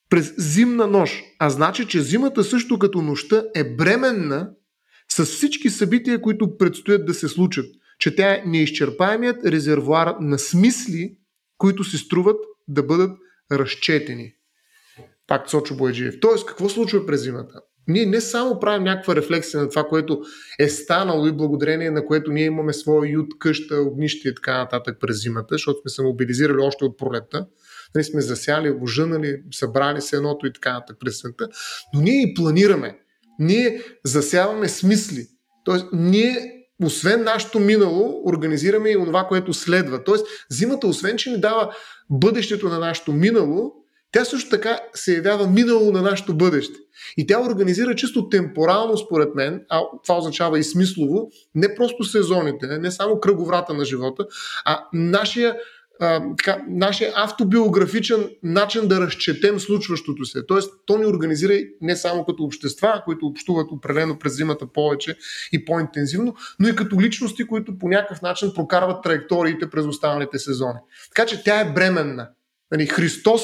[0.09, 1.23] през зимна нощ.
[1.39, 4.49] А значи, че зимата също като нощта е бременна
[5.11, 7.65] с всички събития, които предстоят да се случат.
[7.99, 11.17] Че тя е неизчерпаемият резервуар на смисли,
[11.57, 12.37] които си струват
[12.67, 13.17] да бъдат
[13.51, 14.33] разчетени.
[15.27, 16.15] Пак Сочо Бояджиев.
[16.21, 17.61] Тоест, какво случва през зимата?
[17.87, 20.21] Ние не само правим някаква рефлексия на това, което
[20.59, 24.97] е станало и благодарение на което ние имаме своя ют, къща, огнище и така нататък
[24.99, 27.47] през зимата, защото сме се мобилизирали още от пролета.
[27.95, 31.47] Нали сме засяли, ожънали, събрали се едното и така нататък през света.
[31.93, 32.99] Но ние и планираме.
[33.39, 35.27] Ние засяваме смисли.
[35.65, 36.51] Тоест, ние
[36.83, 40.03] освен нашето минало, организираме и това, което следва.
[40.03, 41.75] Тоест, зимата, освен че ни дава
[42.09, 43.73] бъдещето на нашето минало,
[44.11, 46.79] тя също така се явява минало на нашето бъдеще.
[47.17, 52.67] И тя организира чисто темпорално, според мен, а това означава и смислово, не просто сезоните,
[52.67, 54.25] не само кръговрата на живота,
[54.65, 55.55] а нашия
[55.99, 60.45] а, така, нашия автобиографичен начин да разчетем случващото се.
[60.45, 65.17] Тоест, то ни организира не само като общества, които общуват определено през зимата повече
[65.51, 70.79] и по-интензивно, но и като личности, които по някакъв начин прокарват траекториите през останалите сезони.
[71.15, 72.29] Така че тя е бременна.
[72.71, 73.41] Нали, Христос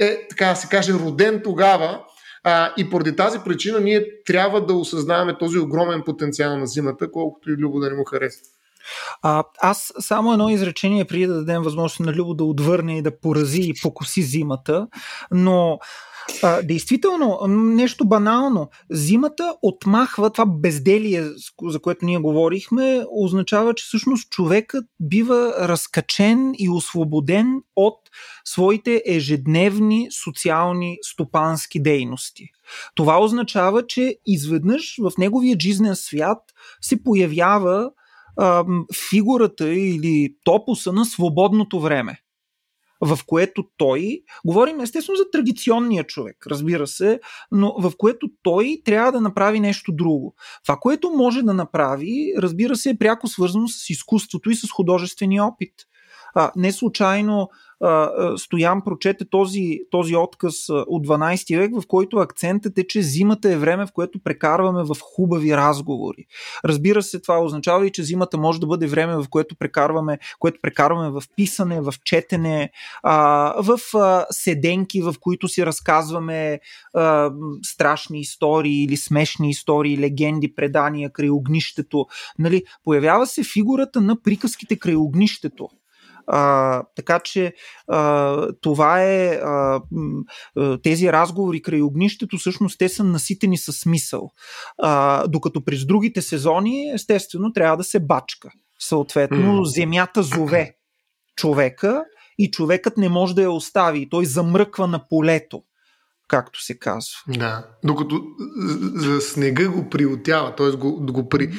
[0.00, 2.04] е, така да се каже, роден тогава,
[2.44, 7.50] а, и поради тази причина ние трябва да осъзнаваме този огромен потенциал на зимата, колкото
[7.50, 8.42] и Любо да не му харесва.
[9.22, 13.20] А, аз само едно изречение преди да дадем възможност на Любо да отвърне и да
[13.20, 14.86] порази и покоси зимата,
[15.30, 15.78] но
[16.42, 18.70] а, действително, нещо банално.
[18.90, 21.24] Зимата отмахва това безделие,
[21.62, 27.98] за което ние говорихме, означава, че всъщност човекът бива разкачен и освободен от
[28.44, 32.48] своите ежедневни социални стопански дейности.
[32.94, 36.38] Това означава, че изведнъж в неговия жизнен свят
[36.80, 37.90] се появява
[39.10, 42.20] фигурата или топуса на свободното време
[43.00, 47.20] в което той, говорим естествено за традиционния човек, разбира се,
[47.52, 50.34] но в което той трябва да направи нещо друго.
[50.64, 55.44] Това, което може да направи, разбира се, е пряко свързано с изкуството и с художествения
[55.44, 55.74] опит.
[56.34, 57.48] А, не случайно
[58.36, 63.56] Стоян прочете този, този отказ от 12 век, в който акцентът е, че зимата е
[63.56, 66.26] време, в което прекарваме в хубави разговори.
[66.64, 70.58] Разбира се, това означава и, че зимата може да бъде време, в което прекарваме, което
[70.62, 72.70] прекарваме в писане, в четене,
[73.58, 73.78] в
[74.30, 76.60] седенки, в които си разказваме
[77.62, 82.06] страшни истории или смешни истории, легенди, предания край огнището.
[82.38, 85.68] Нали, появява се фигурата на приказките край огнището.
[86.32, 87.54] А, така че
[87.88, 89.80] а, това е а,
[90.82, 94.30] тези разговори край огнището, всъщност те са наситени със смисъл.
[94.78, 98.50] А, докато през другите сезони, естествено, трябва да се бачка.
[98.78, 100.74] Съответно, земята зове
[101.36, 102.04] човека
[102.38, 104.08] и човекът не може да я остави.
[104.10, 105.62] Той замръква на полето
[106.30, 107.12] както се казва.
[107.28, 108.22] Да, докато
[108.94, 110.70] за снега го приотява, т.е.
[110.70, 111.52] го, го при,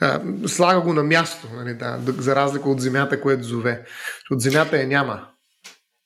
[0.00, 3.84] а, слага го на място, нали, да, за разлика от земята, което зове.
[4.30, 5.28] От земята я няма.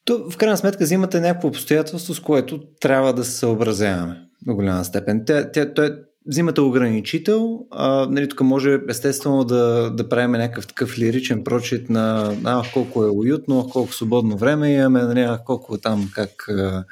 [0.05, 4.55] То, в крайна сметка зимата е някакво обстоятелство, с което трябва да се съобразяваме до
[4.55, 5.23] голяма степен.
[5.27, 5.91] Тя, тя, тя,
[6.29, 7.67] взимате ограничител.
[7.71, 13.05] А, нали, тук може естествено да, да правим някакъв такъв лиричен прочит на а, колко
[13.05, 16.85] е уютно, колко свободно време имаме, нали, колко е там как а,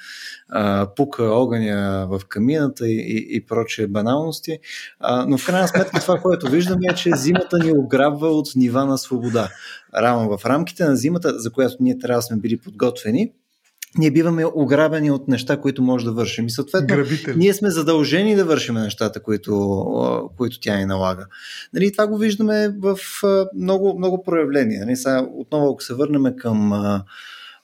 [0.49, 4.59] а, пука огъня в камината и, и, и прочие баналности.
[5.01, 8.87] А, но в крайна сметка това, което виждаме е, че зимата ни ограбва от нива
[8.87, 9.49] на свобода.
[9.95, 13.33] Рано в рамките на зимата, за която ние трябва да сме били подготвени,
[13.99, 16.47] ние биваме ограбени от неща, които може да вършим.
[16.47, 17.37] И съответно, Грабители.
[17.37, 21.27] ние сме задължени да вършим нещата, които, които тя ни налага.
[21.75, 22.99] Нали, това го виждаме в
[23.57, 24.87] много, много проявления.
[24.87, 27.05] Нали, сега, отново, ако се върнем към а,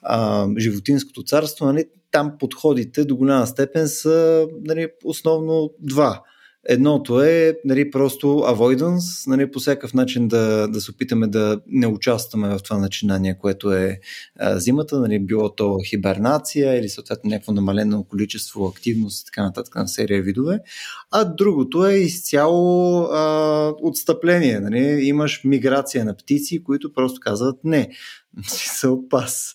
[0.03, 6.23] а, животинското царство, нали, там подходите до голяма степен са нали, основно два.
[6.69, 11.87] Едното е нали, просто avoidance, нали, по всякакъв начин да, да се опитаме да не
[11.87, 14.01] участваме в това начинание, което е
[14.39, 19.75] а, зимата, нали, било то хибернация или съответно някакво намалено количество активност и така нататък
[19.75, 20.61] на серия видове.
[21.11, 24.61] А другото е изцяло а, отстъпление.
[24.61, 25.01] Нали.
[25.03, 27.91] Имаш миграция на птици, които просто казват не,
[28.49, 29.55] са опас.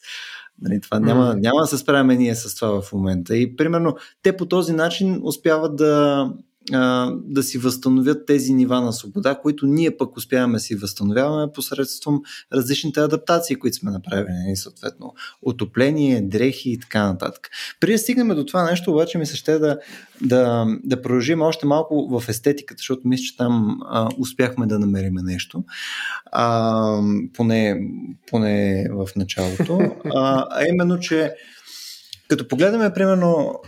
[0.62, 3.38] Нали, това няма, няма да се справяме ние с това в момента.
[3.38, 6.26] И примерно те по този начин успяват да
[7.26, 12.22] да си възстановят тези нива на свобода, които ние пък успяваме да си възстановяваме посредством
[12.54, 17.50] различните адаптации, които сме направили, нали, съответно отопление, дрехи и така нататък.
[17.80, 19.78] При да стигнем до това нещо, обаче ми се ще да,
[20.22, 25.16] да, да продължим още малко в естетиката, защото мисля, че там а, успяхме да намерим
[25.24, 25.64] нещо,
[26.32, 27.02] а,
[27.34, 27.80] поне,
[28.28, 29.80] поне в началото,
[30.16, 31.34] а, а именно, че
[32.28, 33.60] като погледаме, примерно,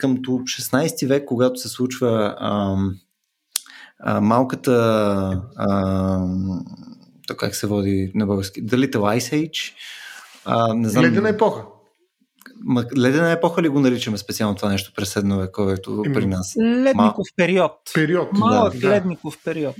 [0.00, 2.76] към 16 век, когато се случва а,
[4.00, 4.72] а, малката
[5.56, 6.26] а,
[7.26, 9.72] то как се води на български, The Little Ice Age.
[10.44, 11.62] А, не знам, Ледена епоха.
[12.98, 16.54] Ледена епоха ли го наричаме специално това нещо през средновековието при нас?
[16.62, 17.72] Ледников период.
[17.94, 18.32] Период.
[18.32, 19.76] Малък да, ледников период.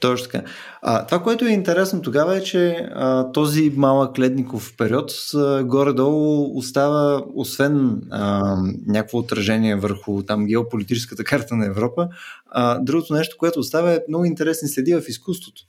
[0.00, 0.44] Точно така.
[0.82, 6.58] А, това, което е интересно тогава е, че а, този малък ледников период а, горе-долу
[6.58, 8.56] остава, освен а,
[8.86, 12.08] някакво отражение върху там геополитическата карта на Европа,
[12.50, 15.62] а, другото нещо, което остава е много интересни следи в изкуството.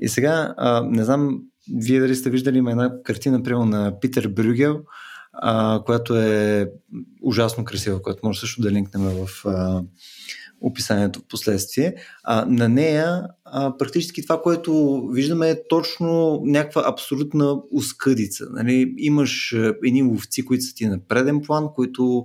[0.00, 1.40] И сега, а, не знам,
[1.74, 4.80] вие дали сте виждали има една картина, примерно на Питер Брюгел,
[5.32, 6.70] а, която е
[7.22, 9.82] ужасно красива, която може също да линкнем в а,
[10.60, 11.94] описанието в последствие.
[12.24, 18.46] А, на нея а, практически това, което виждаме е точно някаква абсолютна ускъдица.
[18.50, 18.94] Нали?
[18.98, 22.24] Имаш едни ловци, които са ти на преден план, които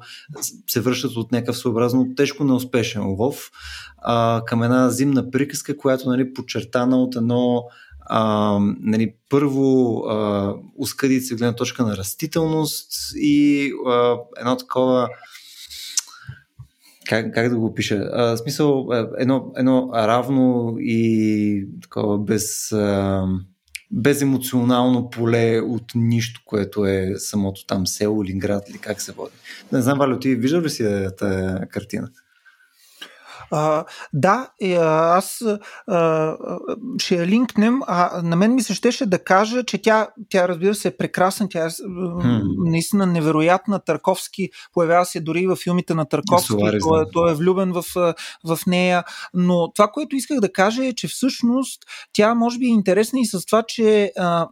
[0.70, 3.52] се връщат от някакъв своеобразно тежко неуспешен лов
[3.98, 7.64] а, към една зимна приказка, която нали, подчертана от едно
[8.06, 15.10] а, нали, първо а, ускъдица гледна точка на растителност и а, едно такова
[17.10, 18.10] как, как да го пиша?
[18.14, 18.88] А, смисъл,
[19.18, 23.24] едно, едно равно и такова без, а,
[23.92, 29.34] беземоционално поле от нищо, което е самото там село или град или как се води.
[29.72, 32.10] Не знам, Валю, ти виждал ли си тази картина?
[33.52, 34.50] А, да,
[35.16, 35.44] аз
[35.88, 36.38] а,
[36.98, 37.80] ще я линкнем.
[37.88, 41.50] А, на мен ми се щеше да кажа, че тя, тя разбира се, е прекрасна.
[41.50, 42.42] Тя е hmm.
[42.70, 43.80] наистина невероятна.
[43.80, 46.54] Търковски появява се дори в филмите на Търковски.
[46.58, 47.84] той, е, той е влюбен в,
[48.46, 49.04] в нея.
[49.34, 53.26] Но това, което исках да кажа е, че всъщност тя може би е интересна и
[53.26, 54.48] с това, че а,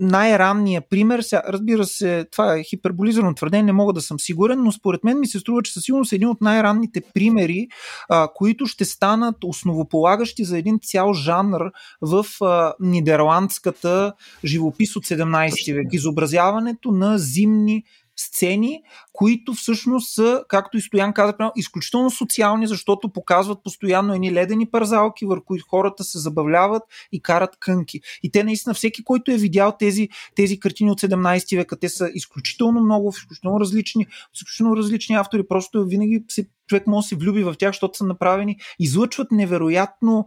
[0.00, 4.72] най-ранния пример, сега, разбира се, това е хиперболизирано твърдение, не мога да съм сигурен, но
[4.72, 7.68] според мен ми се струва, че със сигурност е един от най-ранните примери,
[8.08, 11.60] а, които ще станат основополагащи за един цял жанр
[12.00, 14.12] в а, нидерландската
[14.44, 15.86] живопис от 17 век.
[15.92, 17.84] Изобразяването на зимни
[18.18, 18.82] сцени,
[19.18, 25.26] които всъщност са, както и Стоян каза, изключително социални, защото показват постоянно едни ледени парзалки,
[25.26, 28.00] върху които хората се забавляват и карат кънки.
[28.22, 32.10] И те наистина, всеки, който е видял тези, тези картини от 17 века, те са
[32.14, 37.42] изключително много, изключително различни, изключително различни автори, просто винаги се човек може да се влюби
[37.42, 40.26] в тях, защото са направени, излъчват невероятно,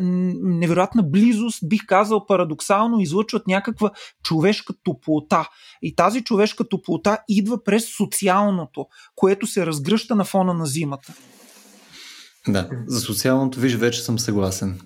[0.00, 3.90] невероятна близост, бих казал парадоксално, излъчват някаква
[4.22, 5.48] човешка топлота.
[5.82, 7.96] И тази човешка топлота идва през
[8.32, 11.12] социалното, което се разгръща на фона на зимата.
[12.48, 14.80] Да, за социалното, виж, вече съм съгласен.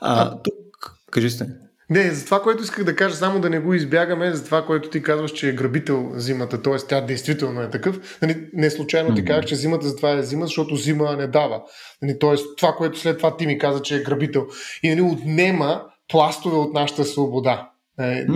[0.00, 1.46] А, тук, кажи сте.
[1.90, 4.90] Не, за това, което исках да кажа, само да не го избягаме, за това, което
[4.90, 6.76] ти казваш, че е грабител зимата, т.е.
[6.76, 8.18] тя действително е такъв.
[8.22, 11.62] Нали, не случайно ти казах, че зимата за това е зима, защото зима не дава.
[12.02, 12.34] Нали, т.е.
[12.56, 14.46] това, което след това ти ми каза, че е грабител.
[14.82, 17.70] И нали, отнема пластове от нашата свобода.
[18.00, 18.26] Е,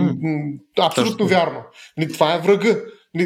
[0.79, 1.27] абсолютно Точно.
[1.27, 1.63] вярно.
[1.97, 2.81] Нали, това е врага,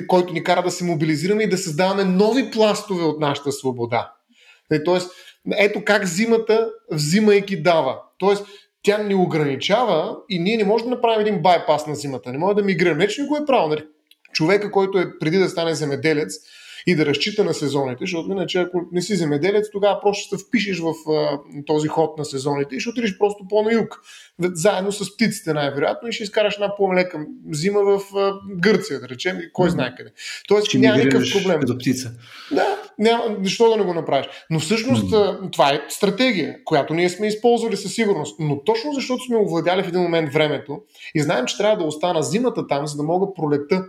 [0.08, 4.13] който ни кара да се мобилизираме и да създаваме нови пластове от нашата свобода.
[4.71, 5.12] Нали, тоест,
[5.58, 7.99] ето как зимата, взимайки дава.
[8.17, 8.45] Тоест,
[8.84, 12.32] тя ни ограничава и ние не можем да направим един байпас на зимата.
[12.32, 13.04] Не може да мигрираме.
[13.04, 13.67] Не, че не е право.
[13.67, 13.86] Нали?
[14.34, 16.34] Човека, който е преди да стане земеделец
[16.88, 20.44] и да разчита на сезоните, защото иначе ако не си земеделец, тогава просто ще се
[20.46, 24.02] впишеш в а, този ход на сезоните и ще отидеш просто по-на юг
[24.39, 28.02] заедно с птиците най-вероятно и ще изкараш една по-лека зима в
[28.60, 30.10] Гърция, да речем, и кой знае къде.
[30.48, 31.60] Тоест ще няма никакъв проблем.
[31.60, 32.12] Като птица.
[32.52, 34.28] Да, няма, защо да не го направиш?
[34.50, 35.52] Но всъщност mm.
[35.52, 38.39] това е стратегия, която ние сме използвали със сигурност.
[38.39, 40.82] Но точно защото сме овладяли в един момент времето
[41.15, 43.84] и знаем, че трябва да остана зимата там, за да мога пролета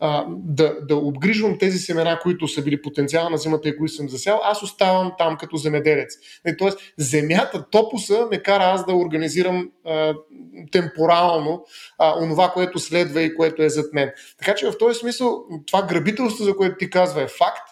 [0.00, 4.08] а, да, да обгрижвам тези семена, които са били потенциал на зимата и които съм
[4.08, 6.14] засял, аз оставам там като земеделец.
[6.46, 10.14] Е, тоест, земята, топуса ме кара аз да организирам а,
[10.72, 11.64] темпорално
[11.98, 14.10] а, онова, което следва и което е зад мен.
[14.38, 17.68] Така че в този смисъл това грабителство, за което ти казва, е факт,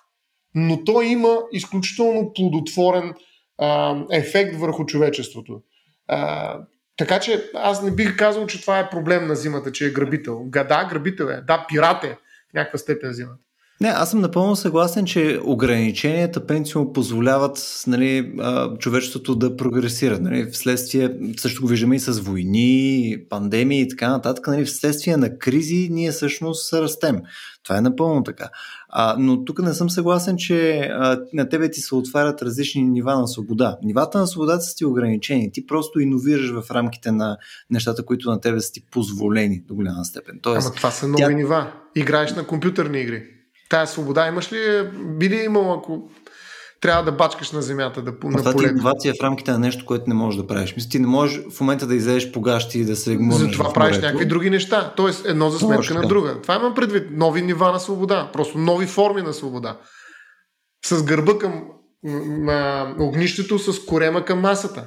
[0.54, 3.14] но то има изключително плодотворен
[3.58, 5.60] а, ефект върху човечеството.
[6.08, 6.58] А,
[6.96, 10.44] така че аз не бих казал, че това е проблем на зимата, че е грабител.
[10.48, 11.40] Да, грабител е.
[11.40, 12.18] Да, пират е
[12.50, 13.42] в някаква степен зимата.
[13.82, 18.32] Не, аз съм напълно съгласен, че ограниченията пенсиум позволяват нали,
[18.78, 20.20] човечеството да прогресира.
[20.20, 24.46] Нали, вследствие, също го виждаме и с войни, пандемии и така нататък.
[24.46, 27.20] Нали, вследствие на кризи ние всъщност растем.
[27.62, 28.48] Това е напълно така.
[28.88, 33.14] А, но тук не съм съгласен, че а, на тебе ти се отварят различни нива
[33.14, 33.78] на свобода.
[33.82, 35.52] Нивата на свободата са ти ограничени.
[35.52, 37.36] Ти просто иновираш в рамките на
[37.70, 40.38] нещата, които на тебе са ти позволени до голяма степен.
[40.42, 41.30] Тоест, Ама това са нови тя...
[41.30, 41.72] нива.
[41.94, 43.41] Играеш на компютърни игри.
[43.72, 46.10] Тая свобода имаш ли, би ли имал, ако
[46.80, 49.86] трябва да бачкаш на земята, да на Това ти е иновация в рамките на нещо,
[49.86, 50.76] което не можеш да правиш.
[50.76, 53.72] Мисля, ти не можеш в момента да излезеш по гащи и да се гмурнеш Затова
[53.72, 54.92] правиш някакви други неща.
[54.96, 56.40] Тоест едно за сметка на друга.
[56.42, 57.06] Това имам предвид.
[57.10, 58.30] Нови нива на свобода.
[58.32, 59.78] Просто нови форми на свобода.
[60.84, 61.64] С гърба към
[62.04, 64.86] на огнището, с корема към масата.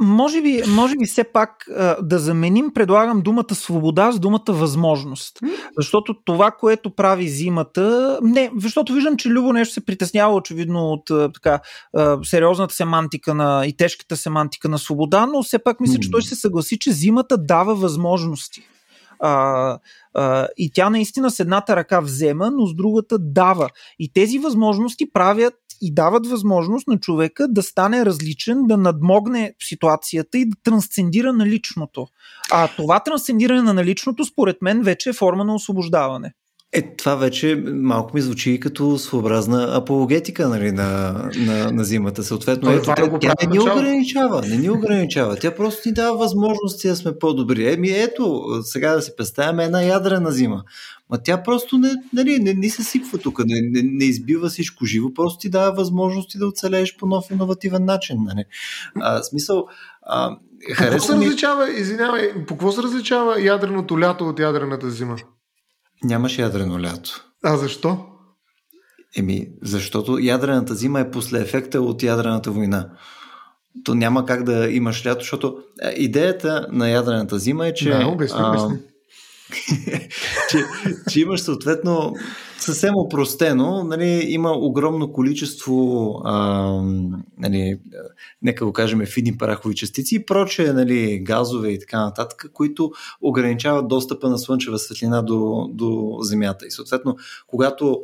[0.00, 1.66] Може би, може би все пак
[2.02, 5.38] да заменим, предлагам думата свобода с думата възможност.
[5.76, 11.32] Защото това, което прави зимата, не, защото виждам, че Любо нещо се притеснява очевидно от
[11.34, 11.60] така
[12.22, 16.34] сериозната семантика на, и тежката семантика на свобода, но все пак мисля, че той се
[16.34, 18.62] съгласи, че зимата дава възможности.
[19.22, 19.78] А,
[20.14, 23.68] а, и тя наистина с едната ръка взема, но с другата дава.
[23.98, 30.38] И тези възможности правят и дават възможност на човека да стане различен, да надмогне ситуацията
[30.38, 32.06] и да трансцендира на личното.
[32.52, 36.32] А това трансцендиране на наличното, според мен, вече е форма на освобождаване.
[36.72, 42.22] Е, това вече малко ми звучи като своеобразна апологетика нали, на, на, на зимата.
[42.22, 45.36] Съответно, ето, тя, тя не ни ограничава, не ни ограничава.
[45.36, 47.72] Тя просто ни дава възможности да сме по-добри.
[47.72, 50.62] Еми ето, сега да си представяме една ядрена зима.
[51.10, 54.84] Ма тя просто не, нали, не, не се сипва тук, не, не, не избива всичко
[54.84, 58.16] живо, просто ти дава възможности да оцелееш по нов иновативен начин.
[58.20, 58.44] Нали.
[59.00, 59.66] А, смисъл,
[60.02, 60.36] а,
[60.68, 65.16] по какво се различава, извинявай, по какво се различава ядреното лято от ядрената зима?
[66.04, 67.24] Нямаш ядрено лято.
[67.44, 68.06] А защо?
[69.16, 72.90] Еми, защото ядрената зима е после ефекта от ядрената война.
[73.84, 75.58] То няма как да имаш лято, защото
[75.96, 77.90] идеята на ядрената зима е, че...
[77.90, 78.78] Да, обясни, обясни.
[80.50, 80.64] Че,
[81.10, 82.14] че имаш съответно
[82.58, 86.72] съвсем опростено, нали, има огромно количество, а,
[87.38, 87.80] нали,
[88.42, 92.90] нека го кажем, фини парахови частици и проче нали, газове и така нататък, които
[93.20, 96.66] ограничават достъпа на слънчева светлина до, до Земята.
[96.66, 98.02] И съответно, когато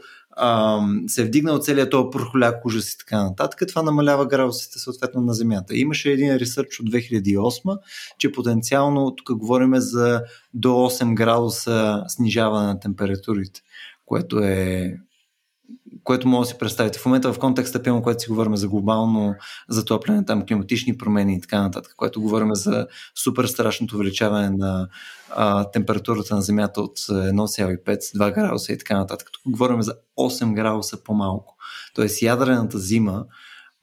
[1.07, 5.35] се е вдигнал целият този прохоляк ужас и така нататък, това намалява градусите съответно на
[5.35, 5.77] Земята.
[5.77, 7.79] Имаше един ресърч от 2008,
[8.19, 10.23] че потенциално, тук говорим за
[10.55, 13.61] до 8 градуса снижаване на температурите,
[14.07, 14.97] което е
[16.05, 16.99] което може да си представите.
[16.99, 19.35] В момента в контекста, пълно, което си говорим за глобално
[19.69, 22.87] затопляне, там климатични промени и така нататък, което говорим за
[23.25, 24.89] супер страшното увеличаване на
[25.31, 29.29] а, температурата на Земята от 1,5-2 градуса и така нататък.
[29.33, 31.57] Тук говорим за 8 градуса по-малко.
[31.95, 33.25] Тоест ядрената зима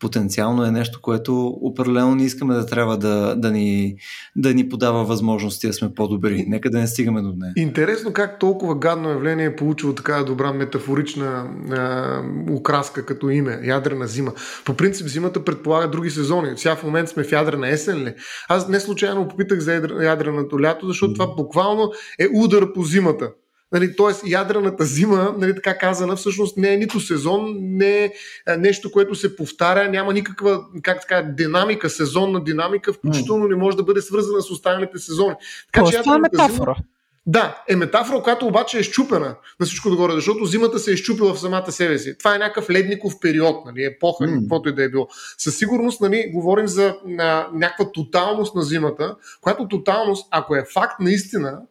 [0.03, 3.95] потенциално е нещо, което определено не искаме да трябва да, да, ни,
[4.35, 6.45] да ни подава възможности да сме по-добри.
[6.47, 7.53] Нека да не стигаме до нея.
[7.55, 14.07] Интересно как толкова гадно явление е получило така добра метафорична а, украска като име ядрена
[14.07, 14.31] зима.
[14.65, 16.49] По принцип зимата предполага други сезони.
[16.55, 18.13] Сега в момент сме в ядрена есен ли?
[18.49, 19.73] Аз не случайно попитах за
[20.03, 23.29] ядреното лято, защото това буквално е удар по зимата.
[23.73, 28.11] Нали, Тоест, ядрената зима, нали, така казана, всъщност не е нито сезон, не е
[28.57, 33.83] нещо, което се повтаря, няма никаква как така, динамика, сезонна динамика, включително не може да
[33.83, 35.35] бъде свързана с останалите сезони.
[35.73, 36.75] Така, че това е метафора.
[36.77, 36.87] Зима,
[37.25, 41.33] да, е метафора, която обаче е щупена на всичко догоре, защото зимата се е щупила
[41.33, 42.17] в самата себе си.
[42.17, 44.39] Това е някакъв ледников период, нали, епоха, mm.
[44.39, 45.07] каквото и да е било.
[45.37, 50.99] Със сигурност нали, говорим за а, някаква тоталност на зимата, която тоталност, ако е факт
[50.99, 51.61] наистина,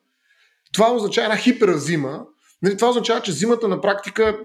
[0.73, 2.25] това означава една хиперзима.
[2.63, 4.37] Нали, това означава, че зимата на практика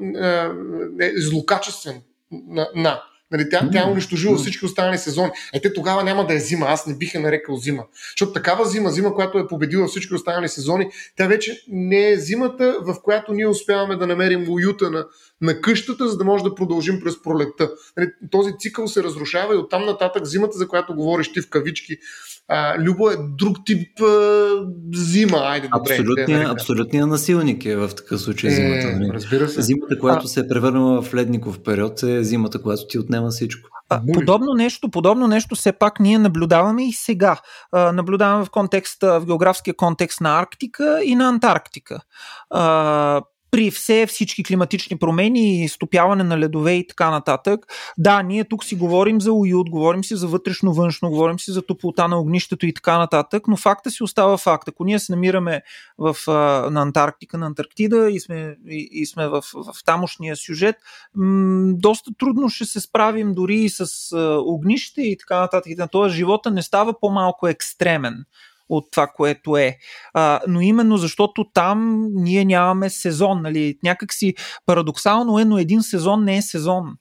[0.99, 2.01] е, е злокачествен
[2.31, 3.01] на, на
[3.31, 5.31] Нали, тя, тя е унищожила всички останали сезони.
[5.53, 6.65] Е, те тогава няма да е зима.
[6.69, 7.83] Аз не бих я нарекал зима.
[8.11, 12.77] Защото такава зима, зима, която е победила всички останали сезони, тя вече не е зимата,
[12.81, 15.05] в която ние успяваме да намерим уюта на,
[15.41, 17.71] на къщата, за да може да продължим през пролетта.
[17.97, 21.97] Нали, този цикъл се разрушава и оттам нататък зимата, за която говориш ти в кавички,
[22.47, 24.47] а, Любо е друг тип а,
[24.93, 25.37] зима.
[25.37, 28.99] Айде, добре, абсолютния, абсолютния насилник е в такъв случай е, зимата.
[28.99, 29.13] Нали?
[29.13, 29.61] Разбира се.
[29.61, 30.27] Зимата, която а...
[30.27, 33.69] се е превърнала в ледников период, е зимата, която ти отнема всичко.
[33.89, 37.37] А, подобно нещо, подобно нещо все пак ние наблюдаваме и сега.
[37.71, 41.99] А, наблюдаваме в контекста, в географския контекст на Арктика и на Антарктика.
[42.49, 43.21] А,
[43.51, 47.65] при все всички климатични промени и стопяване на ледове и така нататък.
[47.97, 52.07] Да, ние тук си говорим за уют, говорим си за вътрешно-външно, говорим си за топлота
[52.07, 54.67] на огнището и така нататък, но факта си остава факт.
[54.67, 55.61] Ако ние се намираме
[55.97, 56.15] в,
[56.71, 60.75] на Антарктика, на Антарктида и сме, и, и сме в, в тамошния сюжет,
[61.15, 65.73] м- доста трудно ще се справим дори и с а, огнище и така нататък.
[65.91, 68.25] Тоест живота не става по-малко екстремен
[68.69, 69.77] от това, което е.
[70.13, 73.41] А, но именно защото там ние нямаме сезон.
[73.41, 73.77] Нали?
[73.83, 74.33] Някак си
[74.65, 76.95] парадоксално е, но един сезон не е сезон.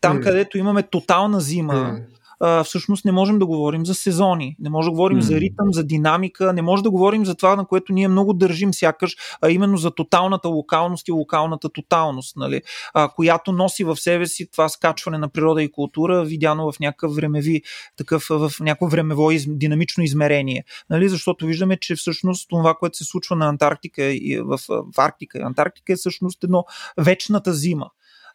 [0.00, 0.22] Там, mm.
[0.22, 4.86] където имаме тотална зима, mm а, всъщност не можем да говорим за сезони, не можем
[4.86, 5.24] да говорим mm.
[5.24, 8.74] за ритъм, за динамика, не може да говорим за това, на което ние много държим
[8.74, 12.62] сякаш, а именно за тоталната локалност и локалната тоталност, нали?
[12.94, 17.14] а, която носи в себе си това скачване на природа и култура, видяно в някакъв
[17.14, 17.62] времеви,
[17.96, 20.64] такъв, в някакво времево из, динамично измерение.
[20.90, 21.08] Нали?
[21.08, 25.42] Защото виждаме, че всъщност това, което се случва на Антарктика и в, в Арктика и
[25.42, 26.64] Антарктика е всъщност едно
[26.98, 27.90] вечната зима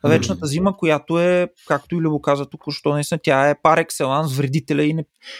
[0.09, 4.83] вечната зима, която е, както и Любо каза току-що, наистина тя е пар екселанс, вредителя
[4.83, 4.95] и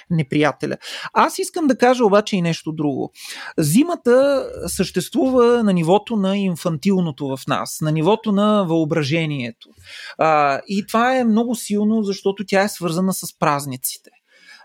[0.09, 0.77] неприятеля.
[1.13, 3.11] Аз искам да кажа обаче и нещо друго.
[3.57, 9.69] Зимата съществува на нивото на инфантилното в нас, на нивото на въображението.
[10.17, 14.09] А, и това е много силно, защото тя е свързана с празниците.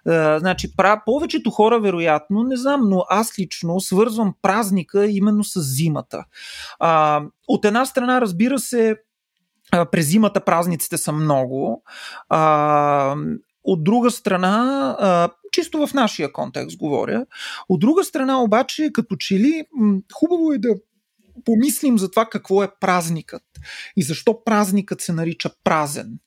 [0.08, 5.60] Uh, значи, пра, повечето хора, вероятно, не знам, но аз лично свързвам празника именно с
[5.60, 6.24] зимата.
[6.82, 8.96] Uh, от една страна, разбира се,
[9.70, 11.82] през зимата празниците са много.
[12.28, 13.16] А,
[13.64, 17.26] от друга страна, а, чисто в нашия контекст говоря,
[17.68, 19.64] от друга страна обаче, като че ли,
[20.14, 20.74] хубаво е да
[21.44, 23.42] помислим за това какво е празникът
[23.96, 26.18] и защо празникът се нарича празен.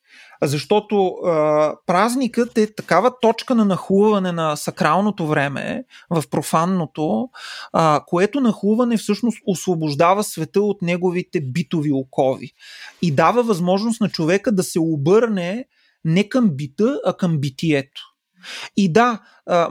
[0.41, 7.30] Защото а, празникът е такава точка на нахлуване на сакралното време в профанното,
[7.74, 12.51] а, което нахлуване всъщност освобождава света от неговите битови окови
[13.01, 15.66] и дава възможност на човека да се обърне
[16.05, 18.01] не към бита, а към битието.
[18.78, 19.20] И да,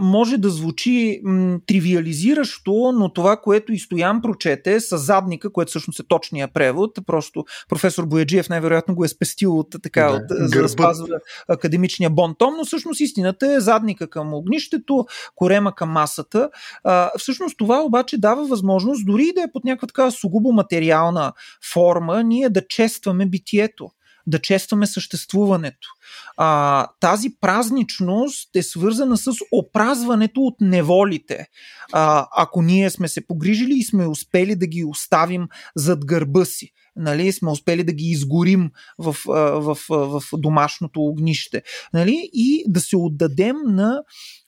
[0.01, 6.01] може да звучи м, тривиализиращо, но това, което и Стоян прочете с задника, което всъщност
[6.01, 10.63] е точния превод, просто професор Бояджиев най-вероятно го е спестил от така, да, от, за
[10.63, 11.07] да спазва
[11.49, 16.51] академичния бонтом, но всъщност истината е задника към огнището, корема към масата.
[16.85, 21.33] А, всъщност това обаче дава възможност, дори да е под някаква така сугубо материална
[21.73, 23.91] форма, ние да честваме битието
[24.29, 25.89] да честваме съществуването.
[26.37, 31.47] А, тази празничност е свързана с опразването от неволите.
[31.93, 36.73] А, ако ние сме се погрижили и сме успели да ги оставим зад гърба си,
[36.97, 41.63] нали, сме успели да ги изгорим в, в, в, в домашното огнище,
[41.95, 44.03] нали, и да се отдадем на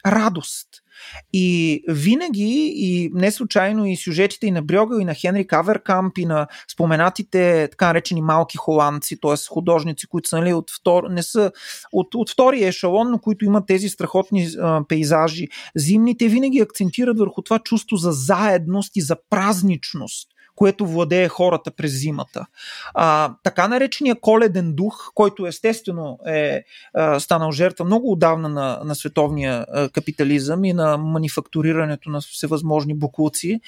[0.07, 0.69] радост.
[1.33, 6.25] И винаги, и не случайно и сюжетите и на Брьогъл, и на Хенри Каверкамп, и
[6.25, 9.35] на споменатите така наречени малки холандци, т.е.
[9.51, 11.53] художници, които са нали, от, втор, не са
[11.93, 17.43] от, от втория ешалон, но които имат тези страхотни а, пейзажи зимните, винаги акцентират върху
[17.43, 22.47] това чувство за заедност и за празничност което владее хората през зимата.
[22.95, 26.63] А, така наречения коледен дух, който естествено е
[26.95, 32.95] а, станал жертва много отдавна на, на световния а, капитализъм и на манифактурирането на всевъзможни
[32.95, 33.61] буклуци,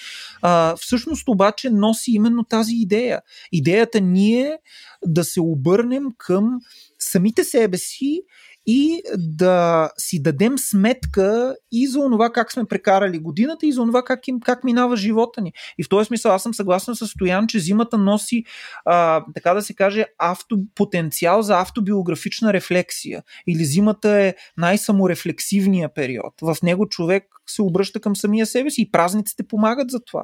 [0.43, 3.21] а, всъщност обаче носи именно тази идея.
[3.53, 4.59] Идеята ние
[5.07, 6.61] да се обърнем към
[6.99, 8.23] самите себе си
[8.67, 14.03] и да си дадем сметка и за това как сме прекарали годината и за това
[14.03, 15.53] как, им, как минава живота ни.
[15.79, 18.45] И в този смисъл аз съм съгласен с Стоян, че зимата носи,
[18.85, 23.23] а, така да се каже, авто, потенциал за автобиографична рефлексия.
[23.47, 26.35] Или зимата е най-саморефлексивния период.
[26.43, 30.23] В него човек се обръща към самия себе си и празниците помагат за това.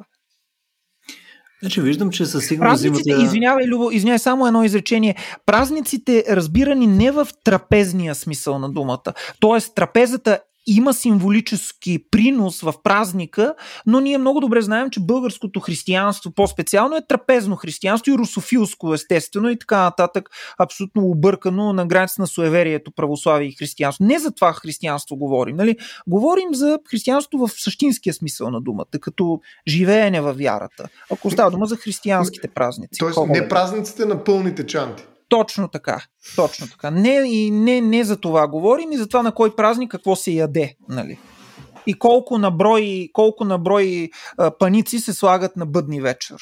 [1.61, 3.25] Значи виждам, че със сигурност Празниците, зимата...
[3.25, 5.15] извинявай, Любо, извинявай, само едно изречение.
[5.45, 9.13] Празниците, разбирани не в трапезния смисъл на думата.
[9.39, 10.39] Тоест, трапезата
[10.77, 13.53] има символически принос в празника,
[13.85, 19.49] но ние много добре знаем, че българското християнство по-специално е трапезно християнство и русофилско естествено
[19.49, 24.05] и така нататък, абсолютно объркано на граница на суеверието, православие и християнство.
[24.05, 25.77] Не за това християнство говорим, нали?
[26.07, 30.89] Говорим за християнство в същинския смисъл на думата, като живеене във вярата.
[31.11, 32.99] Ако става дума за християнските празници.
[32.99, 35.03] Тоест не празниците на пълните чанти.
[35.29, 36.03] Точно така.
[36.35, 36.91] Точно така.
[36.91, 40.31] Не, и не, не за това говорим и за това на кой празник какво се
[40.31, 40.75] яде.
[40.89, 41.19] Нали?
[41.87, 46.37] И колко на брой, колко на брой а, паници се слагат на бъдни вечер.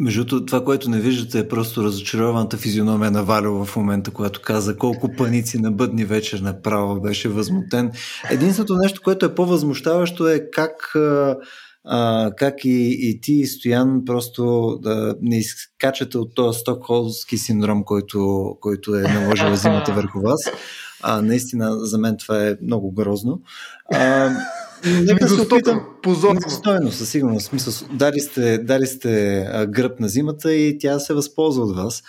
[0.00, 4.76] Между това, което не виждате, е просто разочарованата физиономия на Валю в момента, когато каза
[4.76, 7.92] колко паници на бъдни вечер направо беше възмутен.
[8.30, 10.92] Единственото нещо, което е по-възмущаващо е как
[11.84, 17.84] а, как и, и ти, и Стоян, просто да не изкачате от този стокхолмски синдром,
[17.84, 20.40] който, който е наложил зимата върху вас.
[21.02, 23.40] А, наистина, за мен това е много грозно.
[23.94, 24.30] А,
[24.86, 25.80] Нека се опитам.
[26.02, 26.40] Позорно.
[26.40, 27.46] Достойно, със сигурност.
[27.46, 32.02] Смисъл, дали сте, дали сте гръб на зимата и тя се възползва от вас.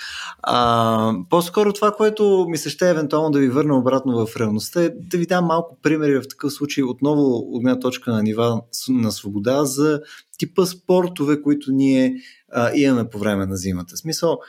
[0.43, 4.89] А, по-скоро това, което ми се ще евентуално да ви върна обратно в реалността е
[4.89, 9.11] да ви дам малко примери в такъв случай отново от една точка на нива на
[9.11, 10.01] свобода за
[10.37, 12.15] типа спортове, които ние
[12.51, 13.95] а, имаме по време на зимата.
[13.95, 14.39] В смисъл,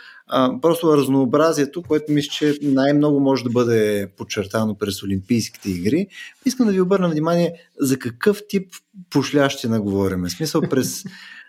[0.62, 6.06] просто разнообразието, което мисля, че най-много може да бъде подчертано през Олимпийските игри.
[6.46, 8.72] Искам да ви обърна внимание за какъв тип
[9.10, 10.24] пошлящина говорим.
[10.24, 11.04] В смисъл, през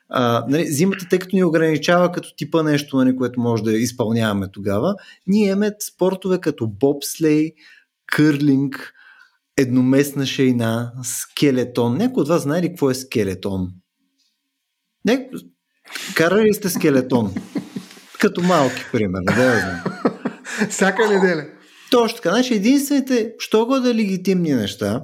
[0.10, 4.48] а, нали, зимата, тъй като ни ограничава като типа нещо, нали, което може да изпълняваме
[4.52, 4.96] тогава,
[5.28, 7.54] ние имаме спортове като бобслей,
[8.06, 8.94] кърлинг,
[9.58, 11.98] едноместна шейна, скелетон.
[11.98, 13.70] Някой от вас знае ли какво е скелетон?
[15.06, 15.30] Не,
[16.16, 17.34] карали сте скелетон.
[18.20, 19.26] Като малки, примерно.
[19.36, 19.84] Да я знам.
[20.70, 21.46] Всяка неделя.
[21.92, 22.30] Точно така.
[22.30, 25.02] Значи единствените, що го да легитимни неща,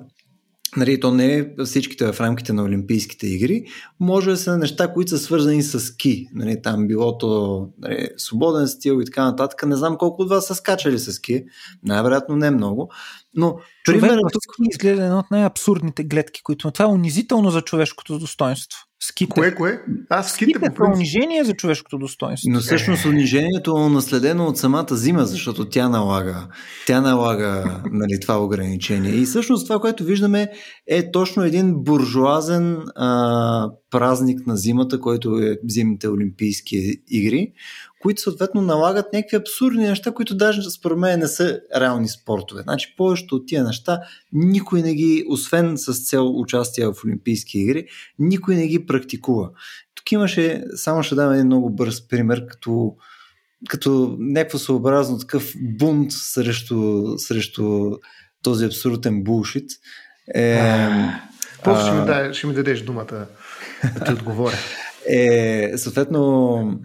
[0.78, 3.66] Нали, то не е всичките в рамките на Олимпийските игри,
[4.00, 6.28] може да са неща, които са свързани с ски.
[6.34, 9.66] Нали, там било то нали, свободен стил и така нататък.
[9.66, 11.44] Не знам колко от вас са скачали с ски.
[11.84, 12.92] Най-вероятно не много.
[13.34, 13.56] Но,
[13.86, 18.80] примерно, тук ми изгледа една от най-абсурдните гледки, които това е унизително за човешкото достоинство.
[19.06, 19.30] Ските.
[19.30, 19.82] Кое, кое?
[20.10, 22.52] А, ските, ските по унижение за човешкото достоинство.
[22.52, 26.48] Но всъщност унижението е наследено от самата зима, защото тя налага,
[26.88, 29.12] тя налага нали, това ограничение.
[29.12, 30.50] И всъщност това, което виждаме
[30.88, 37.52] е точно един буржуазен а, празник на зимата, който е зимните олимпийски игри,
[38.04, 42.62] които съответно налагат някакви абсурдни неща, които даже според мен не са реални спортове.
[42.62, 44.00] Значи повечето от тия неща
[44.34, 47.88] никой не ги, освен с цел участие в Олимпийски игри,
[48.20, 49.50] никой не ги практикува.
[49.96, 52.96] Тук имаше, само ще дам един много бърз пример, като
[53.70, 57.92] като някакво съобразно такъв бунт срещу, срещу
[58.42, 59.70] този абсурден булшит.
[60.36, 60.80] Е,
[61.64, 63.28] После ще, ми дай, ще ми дадеш думата
[63.94, 64.56] да ти отговоря.
[65.08, 66.80] Е, съответно,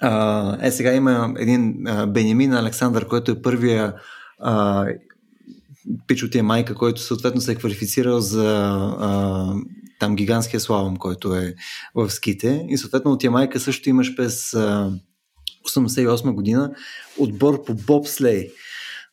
[0.00, 3.94] а, е, сега има един а, Бенямин Александър, който е първия
[4.38, 4.86] а,
[6.06, 8.64] пич от майка, който съответно се е квалифицирал за
[9.00, 9.54] а,
[9.98, 11.54] там гигантския славам, който е
[11.94, 12.66] в ските.
[12.68, 14.90] И съответно от тия майка също имаш през а,
[15.68, 16.74] 88 година
[17.18, 18.50] отбор по бобслей,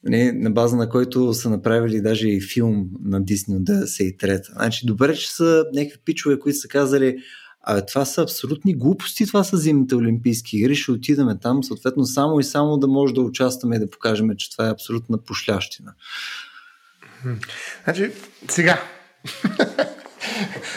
[0.03, 4.53] нали, на база на който са направили даже и филм на Дисни от 93-та.
[4.53, 7.17] Значи добре, че са някакви пичове, които са казали
[7.63, 12.39] а това са абсолютни глупости, това са зимните олимпийски игри, ще отидем там, съответно само
[12.39, 15.93] и само да може да участваме и да покажем, че това е абсолютна пошлящина.
[17.83, 18.11] Значи,
[18.47, 18.83] сега.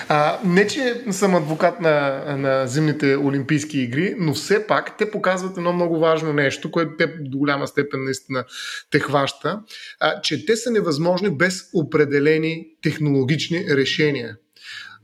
[0.09, 5.57] А, не, че съм адвокат на, на зимните олимпийски игри, но все пак те показват
[5.57, 8.45] едно много важно нещо, което те до голяма степен наистина
[8.91, 9.61] те хваща,
[10.01, 14.37] а, че те са невъзможни без определени технологични решения.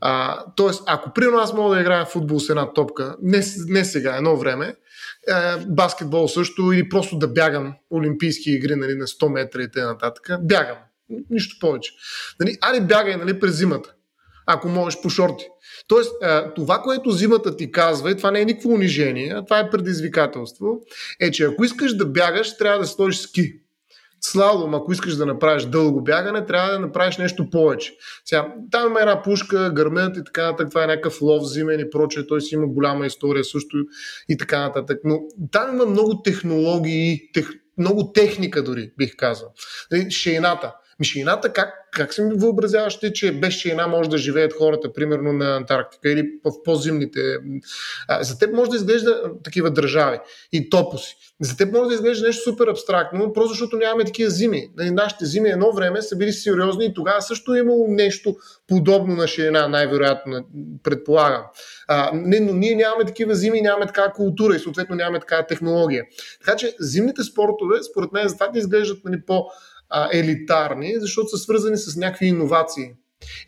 [0.05, 4.17] А, тоест, ако при нас мога да играя футбол с една топка, не, не сега,
[4.17, 4.67] едно време,
[5.29, 5.35] е,
[5.69, 10.39] баскетбол също или просто да бягам олимпийски игри нали, на 100 метра и т.н.
[10.41, 10.77] Бягам.
[11.31, 11.93] Нищо повече.
[12.41, 13.95] Нали, али бягай нали, през зимата,
[14.47, 15.45] ако можеш по шорти.
[15.89, 16.13] Тоест,
[16.57, 20.81] това, което зимата ти казва, и това не е никакво унижение, а това е предизвикателство,
[21.21, 23.62] е, че ако искаш да бягаш, трябва да сложиш ски
[24.25, 27.97] слалом, ако искаш да направиш дълго бягане, трябва да направиш нещо повече.
[28.25, 31.91] Сега, там има една пушка, гърмет и така нататък, това е някакъв лов зимен и
[31.91, 33.77] прочее, той си има голяма история също
[34.29, 35.01] и така нататък.
[35.05, 35.21] Но
[35.51, 37.49] там има много технологии, тех,
[37.79, 39.49] много техника дори, бих казал.
[39.91, 40.75] Нали, шейната.
[41.03, 46.11] Мишината, как, как си въобразяваш че без шейна може да живеят хората, примерно на Антарктика
[46.11, 47.21] или в по-зимните...
[48.21, 50.19] За теб може да изглежда такива държави
[50.53, 51.17] и топоси.
[51.41, 54.69] За теб може да изглежда нещо супер абстрактно, просто защото нямаме такива зими.
[54.77, 58.37] Нали, нашите зими едно време са били сериозни и тогава също е имало нещо
[58.69, 60.47] подобно на ширина, най-вероятно,
[60.83, 61.43] предполагам.
[61.89, 66.05] А, не, но ние нямаме такива зими, нямаме такава култура и съответно нямаме такава технология.
[66.45, 69.47] Така че зимните спортове, според мен, за да изглеждат нали, по-
[70.13, 72.91] елитарни, защото са свързани с някакви иновации.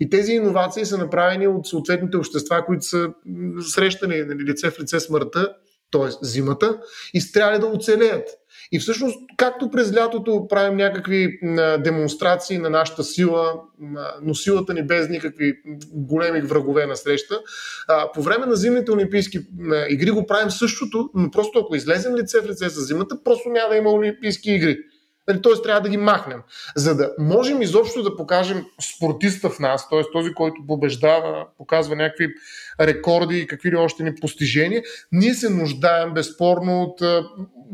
[0.01, 3.09] И тези иновации са направени от съответните общества, които са
[3.69, 5.55] срещани нали, лице в лице смъртта,
[5.91, 6.27] т.е.
[6.27, 6.79] зимата,
[7.15, 8.29] и трябва да оцелеят.
[8.73, 11.39] И всъщност, както през лятото правим някакви
[11.79, 13.55] демонстрации на нашата сила,
[14.23, 15.55] но силата ни без никакви
[15.93, 17.41] големи врагове на среща,
[18.15, 19.39] по време на зимните олимпийски
[19.89, 23.69] игри го правим същото, но просто ако излезем лице в лице с зимата, просто няма
[23.69, 24.79] да има олимпийски игри.
[25.29, 25.63] Нали, т.е.
[25.63, 26.43] трябва да ги махнем.
[26.77, 28.65] За да можем изобщо да покажем
[28.97, 30.03] спортиста в нас, т.е.
[30.13, 32.29] този, който побеждава, показва някакви
[32.81, 37.03] рекорди и какви ли още ни постижения, ние се нуждаем безспорно от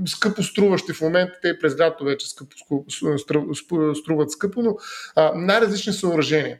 [0.09, 2.57] скъпо струващи в момента, те през лято вече скъпо,
[3.94, 4.76] струват скъпо, но
[5.34, 6.59] най-различни съоръжения.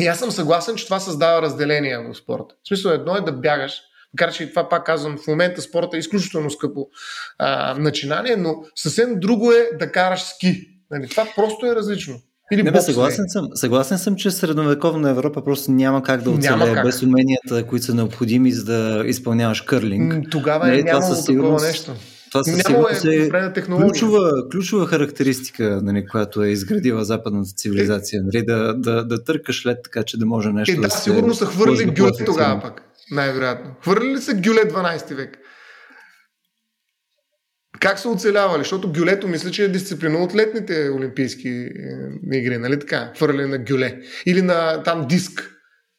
[0.00, 2.54] И аз съм съгласен, че това създава разделение в спорта.
[2.64, 3.80] В смисъл едно е да бягаш,
[4.14, 6.86] Макар че и това пак казвам, в момента спорта е изключително скъпо
[7.38, 10.68] а, начинание, но съвсем друго е да караш ски.
[10.90, 12.20] Нали, това просто е различно.
[12.52, 16.82] Или не, бе, съгласен, съм, съгласен съм, че средновековна Европа просто няма как да оцелее
[16.82, 20.30] без уменията, които са необходими за да изпълняваш кърлинг.
[20.30, 21.94] Тогава е нали, нямало такова нещо.
[22.32, 23.30] Това със сигурност е,
[23.66, 28.22] ключова, ключова характеристика, нали, която е изградила западната цивилизация.
[28.24, 31.02] Нали, да, да, да търкаш лед така, че да може нещо е, да, да се...
[31.02, 32.82] сигурно са хвърли гюле тогава пък.
[33.10, 33.70] Най-вероятно.
[33.82, 35.38] Хвърли ли са гюле 12 век?
[37.80, 38.60] Как са оцелявали?
[38.60, 43.12] Защото гюлето мисля, че е дисциплина от летните олимпийски е, игри, нали така?
[43.16, 44.00] Хвърляне на гюле.
[44.26, 45.57] Или на там диск.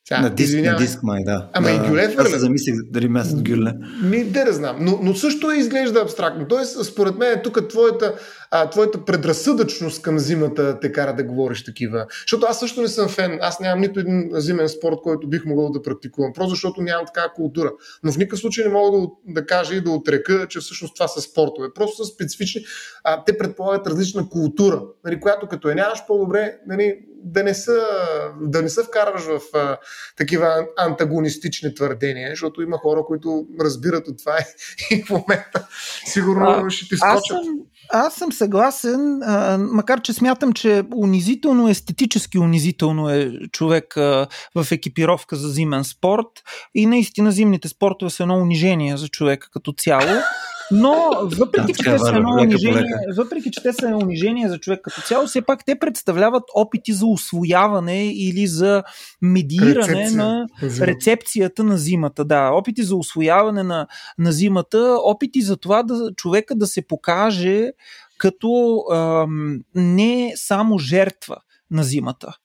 [0.10, 1.50] Сега, на, диск, на диск май, да.
[1.54, 3.74] Ама да, и гюле Аз се замислих дали място гюле.
[4.04, 4.78] Ми, де да знам.
[4.80, 6.48] Но, но също изглежда абстрактно.
[6.48, 8.14] Тоест, според мен, тук твоята
[8.52, 12.06] а, твоята предразсъдъчност към зимата те кара да говориш такива.
[12.22, 13.40] Защото аз също не съм фен.
[13.42, 16.34] Аз нямам нито един зимен спорт, който бих могъл да практикувам.
[16.34, 17.72] Просто защото нямам такава култура.
[18.04, 21.08] Но в никакъв случай не мога да, да кажа и да отрека, че всъщност това
[21.08, 21.68] са спортове.
[21.76, 22.62] Просто са специфични.
[23.04, 27.88] А, те предполагат различна култура, нали, която като е нямаш по-добре, нали, да не, са,
[28.42, 29.78] да не се вкарваш в а,
[30.18, 34.38] такива антагонистични твърдения, защото има хора, които разбират от това
[34.92, 35.68] и в момента
[36.06, 37.16] сигурно а, ще ти скочат.
[37.16, 37.60] Аз съм,
[37.94, 44.72] аз съм съгласен, а, макар че смятам, че унизително, естетически унизително е човек а, в
[44.72, 46.28] екипировка за зимен спорт
[46.76, 50.22] и наистина зимните спортове са едно унижение за човека като цяло.
[50.72, 52.84] Но въпреки, че те са едно унижение,
[53.18, 57.06] въпреки, че те са унижение за човек като цяло, все пак те представляват опити за
[57.06, 58.84] освояване или за
[59.22, 60.12] медииране Рецепция.
[60.12, 62.26] на рецепцията на зимата.
[62.26, 67.72] Да, опити за освояване на, на зимата, опити за това да човека да се покаже
[68.18, 71.38] като ам, не само жертва
[71.72, 72.38] на зимата.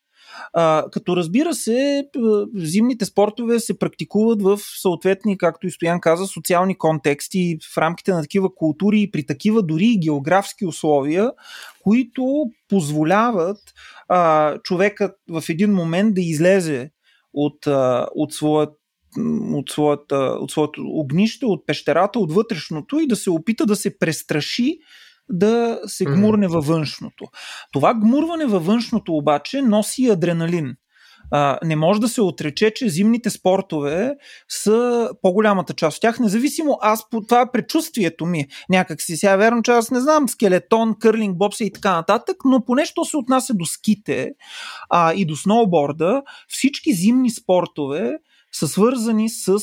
[0.53, 2.09] А, като разбира се,
[2.55, 8.22] зимните спортове се практикуват в съответни, както и Стоян каза, социални контексти, в рамките на
[8.22, 11.30] такива култури и при такива дори и географски условия,
[11.82, 13.59] които позволяват
[14.09, 16.91] а, човекът в един момент да излезе
[17.32, 18.70] от, а, от своят
[19.55, 23.99] от, своята, от своето огнище, от пещерата, от вътрешното и да се опита да се
[23.99, 24.78] престраши
[25.29, 27.25] да се гмурне във външното.
[27.72, 30.75] Това гмурване във външното обаче носи адреналин.
[31.31, 34.14] А, не може да се отрече, че зимните спортове
[34.49, 38.47] са по-голямата част от тях, независимо аз, това е предчувствието ми.
[38.70, 42.64] Някак си сега верно, че аз не знам скелетон, кърлинг, бобса и така нататък, но
[42.64, 44.31] поне що се отнася до ските
[44.91, 48.18] а, и до сноуборда, всички зимни спортове
[48.53, 49.59] са свързани с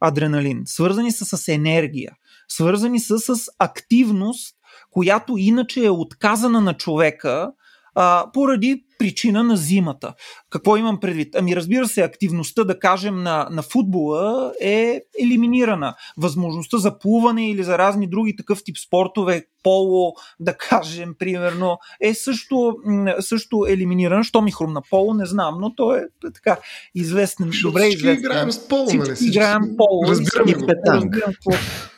[0.00, 2.12] адреналин, свързани са с енергия,
[2.48, 4.55] свързани са с активност
[4.96, 7.52] която иначе е отказана на човека
[7.94, 10.14] а, поради причина на зимата.
[10.50, 11.34] Какво имам предвид?
[11.34, 15.94] Ами разбира се, активността, да кажем, на, на футбола е елиминирана.
[16.16, 22.14] Възможността за плуване или за разни други такъв тип спортове, поло, да кажем, примерно, е
[22.14, 22.76] също,
[23.20, 24.24] също елиминирана.
[24.24, 26.56] Що ми хрумна поло, не знам, но то е, е така
[26.94, 27.52] известен.
[27.52, 28.24] Шо, добре всички известен.
[28.24, 29.14] играем с поло, нали?
[29.14, 30.04] Всички играем поло.
[30.08, 30.66] Разбираме го.
[30.86, 31.32] Разбирам,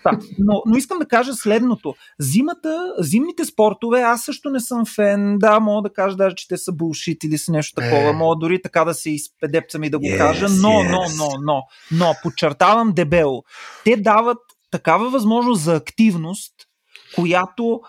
[0.05, 0.19] да.
[0.39, 1.95] но, но искам да кажа следното.
[2.19, 5.39] Зимата, зимните спортове, аз също не съм фен.
[5.39, 8.09] Да, мога да кажа даже, че те са булшит или с нещо такова.
[8.09, 8.13] Е.
[8.13, 10.49] Мога дори така да се изпедепцам и да го yes, кажа.
[10.49, 10.91] Но, yes.
[10.91, 13.43] но, но, но, но, подчертавам дебело.
[13.85, 14.39] Те дават
[14.71, 16.53] такава възможност за активност,
[17.15, 17.81] която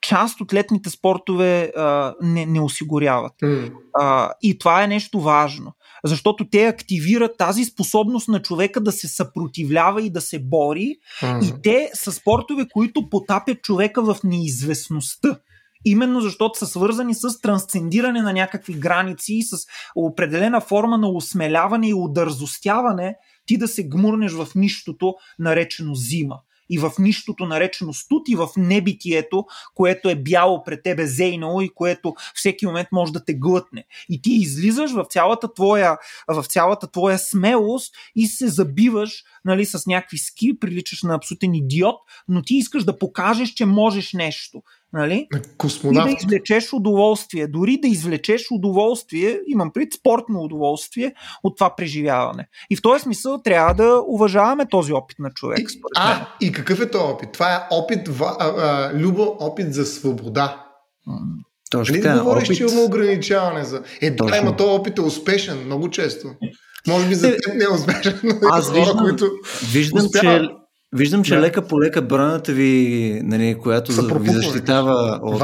[0.00, 3.32] част от летните спортове а, не, не осигуряват.
[3.42, 3.72] Mm.
[3.94, 5.72] А, и това е нещо важно,
[6.04, 10.96] защото те активират тази способност на човека да се съпротивлява и да се бори.
[11.22, 11.44] Mm.
[11.44, 15.38] И те са спортове, които потапят човека в неизвестността
[15.86, 19.56] именно защото са свързани с трансцендиране на някакви граници и с
[19.96, 23.16] определена форма на осмеляване и удързостяване
[23.46, 28.48] ти да се гмурнеш в нищото, наречено зима и в нищото наречено студ и в
[28.56, 33.84] небитието, което е бяло пред тебе зейнало и което всеки момент може да те глътне.
[34.08, 39.86] И ти излизаш в цялата твоя, в цялата твоя смелост и се забиваш нали, с
[39.86, 41.96] някакви ски, приличаш на абсолютен идиот,
[42.28, 44.62] но ти искаш да покажеш, че можеш нещо.
[44.92, 45.28] Нали?
[45.58, 46.10] Космонавт.
[46.10, 47.46] И да извлечеш удоволствие.
[47.46, 52.48] Дори да извлечеш удоволствие, имам пред спортно удоволствие от това преживяване.
[52.70, 55.58] И в този смисъл трябва да уважаваме този опит на човек.
[55.58, 57.32] И, а, и какъв е този опит?
[57.32, 60.66] Това е опит, а, а, любо опит за свобода.
[61.70, 62.18] Точно нали така.
[62.18, 62.56] говориш, опит...
[62.56, 63.82] че има ограничаване за...
[64.00, 66.28] Е, да, има този опит е успешен много често.
[66.88, 69.30] Може би за теб не е успешен, но Аз хора, виждам, които
[69.72, 70.48] виждам, че
[70.96, 71.40] Виждам, че да.
[71.40, 75.40] лека по лека браната ви, нали, която ви защитава от...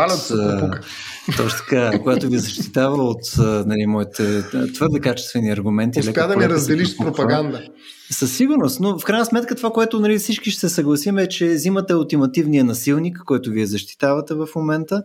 [1.37, 3.21] точно така, която ви защитава от
[3.67, 4.43] нали, моите
[4.75, 6.01] твърде качествени аргументи.
[6.01, 7.63] Успя да не разделиш с пропаганда.
[8.11, 11.49] Със сигурност, но в крайна сметка това, което нали, всички ще се съгласим е, че
[11.49, 15.03] взимате ултимативния насилник, който вие защитавате в момента,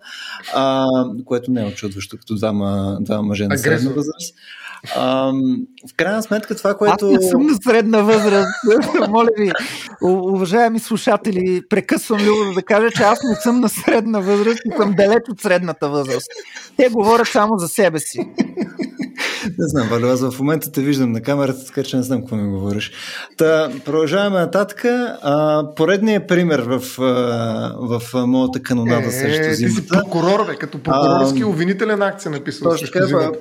[0.55, 0.85] а,
[1.25, 4.35] което не е очудващо като двама, двама мъже на средна възраст.
[4.95, 5.32] А,
[5.91, 7.05] в крайна сметка това, което...
[7.05, 8.49] Аз не съм на средна възраст.
[9.09, 9.51] Моля ви,
[10.01, 14.93] уважаеми слушатели, прекъсвам ли да кажа, че аз не съм на средна възраст и съм
[14.97, 16.28] далеч от средната възраст.
[16.78, 18.19] Те говорят само за себе си.
[19.45, 22.36] Не знам, Валю, аз в момента те виждам на камерата, така че не знам какво
[22.36, 22.91] ми говориш.
[23.38, 24.86] Та, продължаваме нататък.
[24.86, 29.75] А, поредният пример в, в, в моята канонада е, срещу зимата.
[29.75, 33.32] Ти си прокурор, бе, като прокурорски а, обвинителен се написал точно така,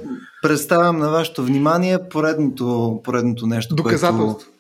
[0.49, 4.51] представям на вашето внимание поредното, поредното нещо, Доказателство.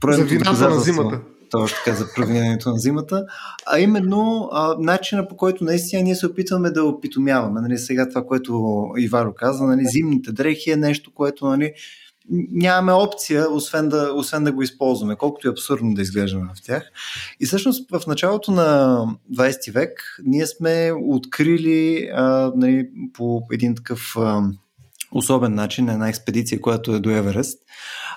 [0.00, 1.20] Което, за вината на зимата
[1.50, 3.26] точно така за провинението на зимата,
[3.66, 7.60] а именно а, начина по който наистина ние се опитваме да опитомяваме.
[7.60, 11.72] Нали, сега това, което Иваро каза, нали, зимните дрехи е нещо, което нали,
[12.52, 16.90] нямаме опция, освен да, освен да го използваме, колкото е абсурдно да изглеждаме в тях.
[17.40, 19.00] И всъщност в началото на
[19.34, 24.42] 20 век ние сме открили а, нали, по един такъв а,
[25.16, 27.58] особен начин една експедиция, която е до Еверест,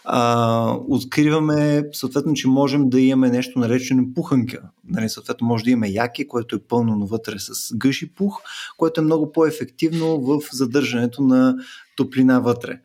[0.06, 4.62] а, откриваме съответно, че можем да имаме нещо наречено пуханка.
[4.90, 8.42] Нали, съответно, може да имаме яки, което е пълно навътре с гъш и пух,
[8.78, 11.56] което е много по-ефективно в задържането на
[11.96, 12.80] топлина вътре.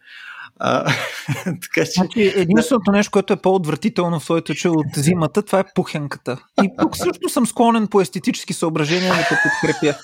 [0.58, 0.84] А,
[1.44, 1.92] така че...
[1.94, 6.38] Значи, единственото нещо, което е по-отвратително в своето че от зимата, това е пухенката.
[6.64, 9.98] И тук също съм склонен по естетически съображения да те подкрепя.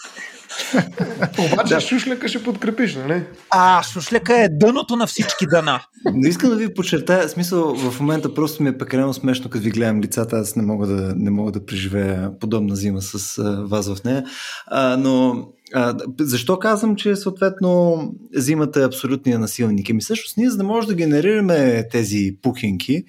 [1.52, 1.80] Обаче да.
[1.80, 3.22] шушлека ще подкрепиш, нали?
[3.50, 5.80] А, шушлека е дъното на всички дъна.
[6.14, 9.70] Не искам да ви подчертая, смисъл в момента просто ми е пекарено смешно, като ви
[9.70, 13.94] гледам лицата, аз не мога да, не мога да преживея подобна зима с а, вас
[13.94, 14.24] в нея.
[14.66, 18.02] А, но а, защо казвам, че съответно
[18.34, 19.90] зимата е абсолютния насилник?
[19.90, 23.04] Еми всъщност ние за да може да генерираме тези пухинки,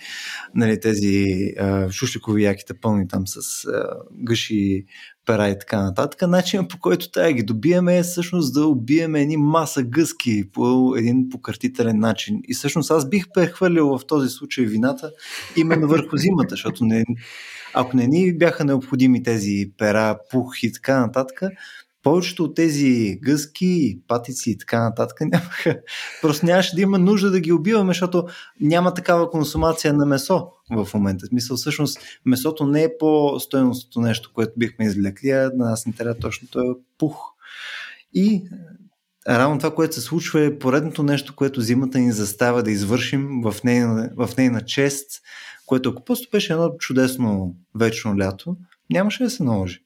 [0.56, 3.86] нали, тези а, шушликови яките пълни там с а,
[4.24, 4.86] гъши
[5.26, 6.22] пера и така нататък.
[6.30, 11.30] Начинът по който да ги добиеме е всъщност да убиеме едни маса гъски по един
[11.30, 12.42] покъртителен начин.
[12.48, 15.12] И всъщност аз бих прехвърлил в този случай вината
[15.58, 17.06] именно върху зимата, защото не,
[17.74, 21.42] ако не ни бяха необходими тези пера, пух и така нататък,
[22.04, 25.80] повечето от тези гъски, патици и така нататък нямаха.
[26.22, 28.28] Просто нямаше да има нужда да ги убиваме, защото
[28.62, 31.26] няма такава консумация на месо в момента.
[31.26, 35.94] В смисъл, всъщност, месото не е по-стоеностното нещо, което бихме извлекли, а на нас не
[35.94, 37.16] трябва точно този пух.
[38.14, 38.44] И
[39.30, 43.56] равно това, което се случва е поредното нещо, което зимата ни застава да извършим в
[43.64, 45.22] нейна, в нейна чест,
[45.66, 48.58] което ако просто беше едно чудесно вечно лято,
[48.90, 49.84] нямаше да се наложи.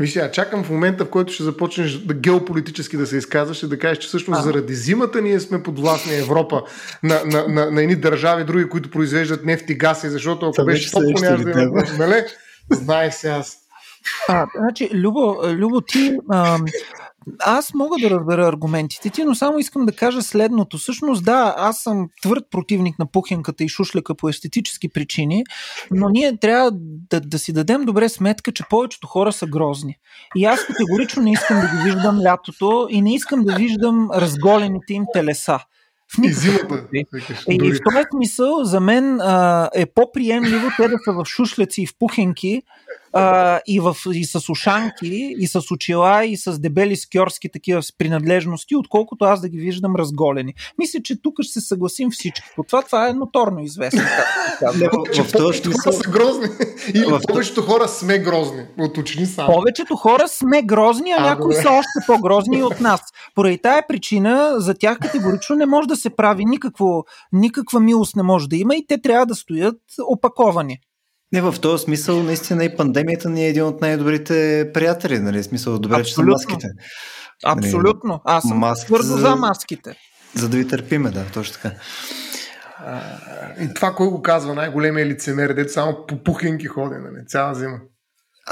[0.00, 3.68] Виж сега, чакам в момента, в който ще започнеш да геополитически да се изказваш и
[3.68, 4.42] да кажеш, че всъщност а.
[4.42, 6.62] заради зимата ние сме под власт на Европа,
[7.02, 10.90] на, на, на, на едни държави, други, които произвеждат нефт и газ, защото ако беше
[10.90, 11.82] топло, нямаше да има.
[11.98, 12.24] Нали?
[12.70, 13.56] Знаех се аз.
[14.28, 16.58] А, значи, Любо, Любо ти а,
[17.38, 20.78] аз мога да разбера аргументите ти, но само искам да кажа следното.
[20.78, 25.44] Всъщност, да, аз съм твърд противник на пухенката и шушлека по естетически причини,
[25.90, 26.70] но ние трябва
[27.10, 29.96] да, да си дадем добре сметка, че повечето хора са грозни.
[30.36, 34.94] И аз категорично не искам да ги виждам лятото и не искам да виждам разголените
[34.94, 35.58] им телеса.
[36.14, 36.86] В и зимата.
[36.94, 37.06] И,
[37.50, 41.86] и в този смисъл за мен а, е по-приемливо те да са в шушляци и
[41.86, 42.62] в пухенки,
[43.12, 47.98] а, и, в, и с ушанки, и с очила, и с дебели скьорски такива с
[47.98, 50.54] принадлежности, отколкото аз да ги виждам разголени.
[50.78, 52.42] Мисля, че тук ще се съгласим всички.
[52.56, 54.02] По това това е ноторно известно.
[54.62, 55.92] В, този смисъл...
[55.92, 56.46] са грозни.
[56.94, 58.64] Или повечето хора сме грозни.
[58.78, 59.52] Уточни само.
[59.52, 63.00] Повечето хора сме грозни, а, а някои са още по-грозни от нас.
[63.34, 68.22] Поради тая причина за тях категорично не може да се прави никакво, никаква милост не
[68.22, 70.78] може да има и те трябва да стоят опаковани.
[71.32, 75.42] Не, в този смисъл, наистина и пандемията ни е един от най-добрите приятели, нали?
[75.42, 76.34] Смисъл, добре, Абсолютно.
[76.38, 76.66] че са маските.
[77.46, 78.20] Нали, Абсолютно.
[78.24, 79.94] Аз съм маските, твърдо за, за маските.
[80.34, 81.76] За да ви търпиме, да, точно така.
[83.60, 87.26] и това, кой го казва най-големия лицемер, дето само по пухенки ходи, нали?
[87.26, 87.78] Цяла зима.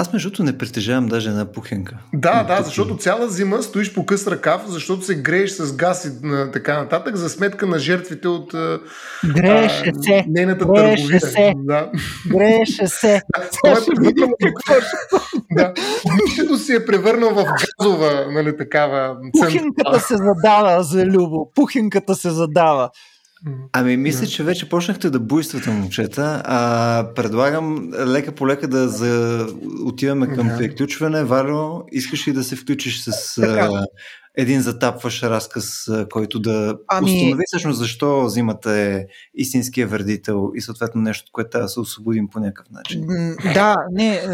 [0.01, 1.97] Аз между другото не притежавам даже една пухенка.
[2.13, 6.09] Да, да, защото цяла зима стоиш по къс ръкав, защото се грееш с газ и
[6.53, 8.55] така нататък, за сметка на жертвите от
[9.35, 10.25] Грееше а, се.
[10.27, 11.19] нейната Грееше търговия.
[11.19, 11.53] се.
[11.55, 11.89] Да.
[12.27, 13.15] Грееше се.
[13.15, 13.21] Е
[15.51, 15.73] да.
[16.05, 17.45] Огнището си е превърнал в
[17.79, 21.51] газова, нали, такава Пухинката се задава за Любо.
[21.55, 22.89] Пухинката се задава.
[23.73, 26.41] Ами, мисля, че вече почнахте да буйствате, момчета.
[26.45, 29.47] А, предлагам лека по лека да за...
[29.85, 30.57] отиваме към Да.
[30.57, 31.23] приключване.
[31.23, 33.85] Валю, искаш ли да се включиш с а,
[34.37, 39.05] един затапващ разказ, който да Ами- установи всъщност защо зимата е
[39.35, 43.05] истинския вредител и съответно нещо, което трябва да се освободим по някакъв начин.
[43.53, 44.27] Да, не, е,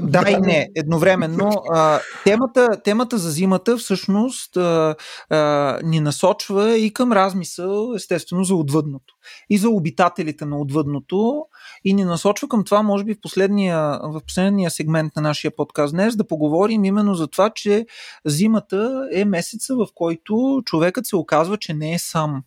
[0.00, 1.50] да и не, едновременно.
[1.72, 4.94] А, темата, темата за зимата всъщност а,
[5.30, 9.14] а, ни насочва и към размисъл, естествено, за отвъдното.
[9.50, 11.44] И за обитателите на отвъдното.
[11.84, 15.94] И ни насочва към това, може би в последния, в последния сегмент на нашия подкаст
[15.94, 17.86] днес, да поговорим именно за това, че
[18.24, 22.42] зимата е месеца, в който човекът се оказва, че не е сам.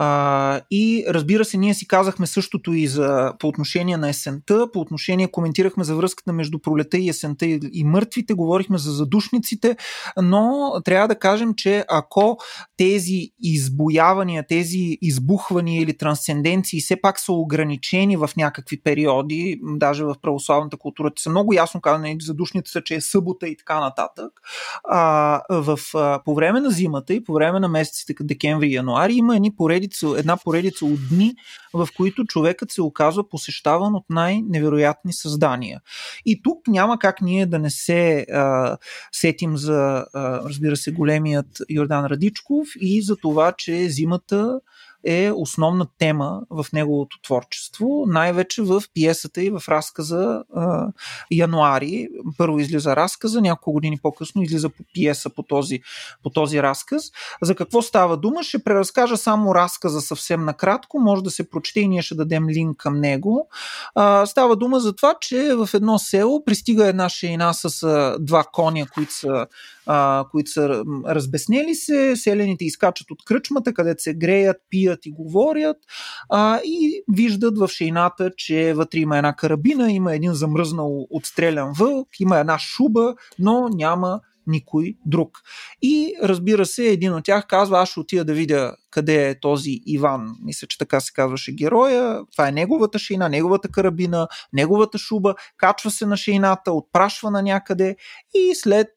[0.00, 4.80] А, и разбира се, ние си казахме същото и за, по отношение на есента, по
[4.80, 9.76] отношение коментирахме за връзката между пролета и есента и, и мъртвите, говорихме за задушниците,
[10.22, 12.38] но трябва да кажем, че ако
[12.76, 20.16] тези избоявания, тези избухвания или трансценденции все пак са ограничени в някакви периоди, даже в
[20.22, 24.32] православната култура, са много ясно казани, задушницата, че е събота и така нататък,
[24.84, 29.14] а, в, а, по време на зимата и по време на месеците декември и януари
[29.14, 29.56] има едни
[29.88, 31.34] поредица, една поредица от дни,
[31.72, 35.80] в които човекът се оказва посещаван от най-невероятни създания.
[36.26, 38.76] И тук няма как ние да не се а,
[39.12, 44.60] сетим за, а, разбира се, големият Йордан Радичков и за това, че зимата
[45.04, 50.88] е основна тема в неговото творчество, най-вече в пиесата и в разказа а,
[51.30, 52.08] Януари.
[52.38, 55.80] Първо излиза разказа, няколко години по-късно излиза по пиеса по този,
[56.22, 57.04] по този разказ.
[57.42, 58.42] За какво става дума?
[58.42, 62.76] Ще преразкажа само разказа съвсем накратко, може да се прочете и ние ще дадем линк
[62.76, 63.48] към него.
[63.94, 68.44] А, става дума за това, че в едно село пристига една шейна с а, два
[68.52, 69.46] коня, които са
[69.90, 75.76] а, които са разбеснели се, селените изкачат от кръчмата, където се греят, пият и говорят
[76.28, 82.08] а, и виждат в шейната, че вътре има една карабина, има един замръзнал отстрелян вълк,
[82.20, 85.38] има една шуба, но няма никой друг.
[85.82, 89.80] И разбира се, един от тях казва, аз ще отида да видя къде е този
[89.86, 90.36] Иван.
[90.44, 92.20] Мисля, че така се казваше героя.
[92.32, 95.34] Това е неговата шейна, неговата карабина, неговата шуба.
[95.56, 97.96] Качва се на шейната, отпрашва на някъде
[98.34, 98.88] и след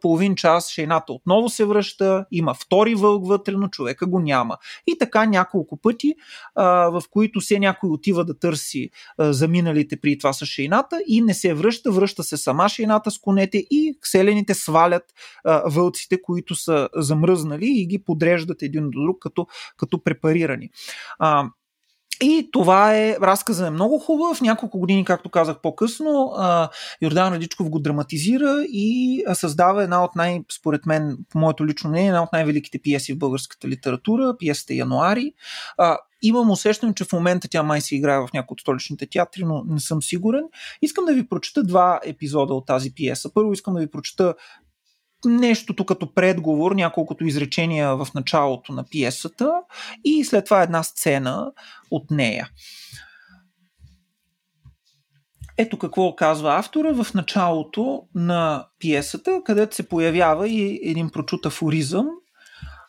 [0.00, 2.26] половин час шейната отново се връща.
[2.30, 4.56] Има втори вълк вътре, но човека го няма.
[4.86, 6.14] И така няколко пъти,
[6.56, 11.54] в които се някой отива да търси заминалите при това с шейната и не се
[11.54, 15.04] връща, връща се сама шейната с конете и селените свалят
[15.66, 19.41] вълците, които са замръзнали и ги подреждат един до друг като,
[19.76, 20.70] като препарирани.
[21.18, 21.44] А,
[22.22, 24.40] и това е, разказът е много хубав.
[24.40, 26.32] Няколко години, както казах по-късно,
[27.02, 32.08] Йордан Радичков го драматизира и създава една от най, според мен, по моето лично мнение,
[32.08, 35.32] една от най-великите пиеси в българската литература, пиесата Януари.
[36.22, 39.64] Имам усещане, че в момента тя май се играе в някои от столичните театри, но
[39.66, 40.44] не съм сигурен.
[40.82, 43.30] Искам да ви прочета два епизода от тази пиеса.
[43.34, 44.34] Първо искам да ви прочета
[45.24, 49.52] нещото като предговор, няколкото изречения в началото на пиесата
[50.04, 51.52] и след това една сцена
[51.90, 52.50] от нея.
[55.58, 62.06] Ето какво казва автора в началото на пиесата, където се появява и един прочут афоризъм.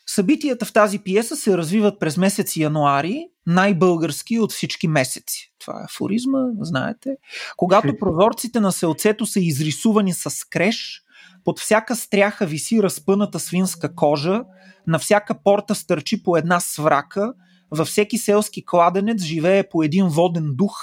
[0.06, 5.54] Събитията в тази пиеса се развиват през месец януари, най-български от всички месеци.
[5.60, 7.16] Това е афоризма, знаете.
[7.58, 11.04] Когато прозорците на селцето са изрисувани с креш,
[11.46, 14.44] под всяка стряха виси разпъната свинска кожа,
[14.88, 17.34] на всяка порта стърчи по една сврака,
[17.72, 20.78] във всеки селски кладенец живее по един воден дух,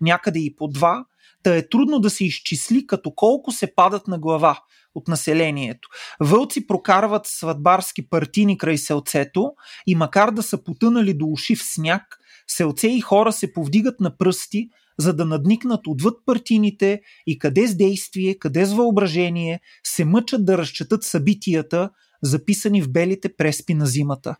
[0.00, 1.04] някъде и по два,
[1.42, 4.60] та е трудно да се изчисли като колко се падат на глава
[4.94, 5.88] от населението.
[6.20, 9.52] Вълци прокарват сватбарски партини край селцето
[9.86, 12.02] и макар да са потънали до уши в сняг,
[12.46, 17.76] селце и хора се повдигат на пръсти, за да надникнат отвъд партините и къде с
[17.76, 21.90] действие, къде с въображение се мъчат да разчетат събитията,
[22.22, 24.36] записани в белите преспи на зимата.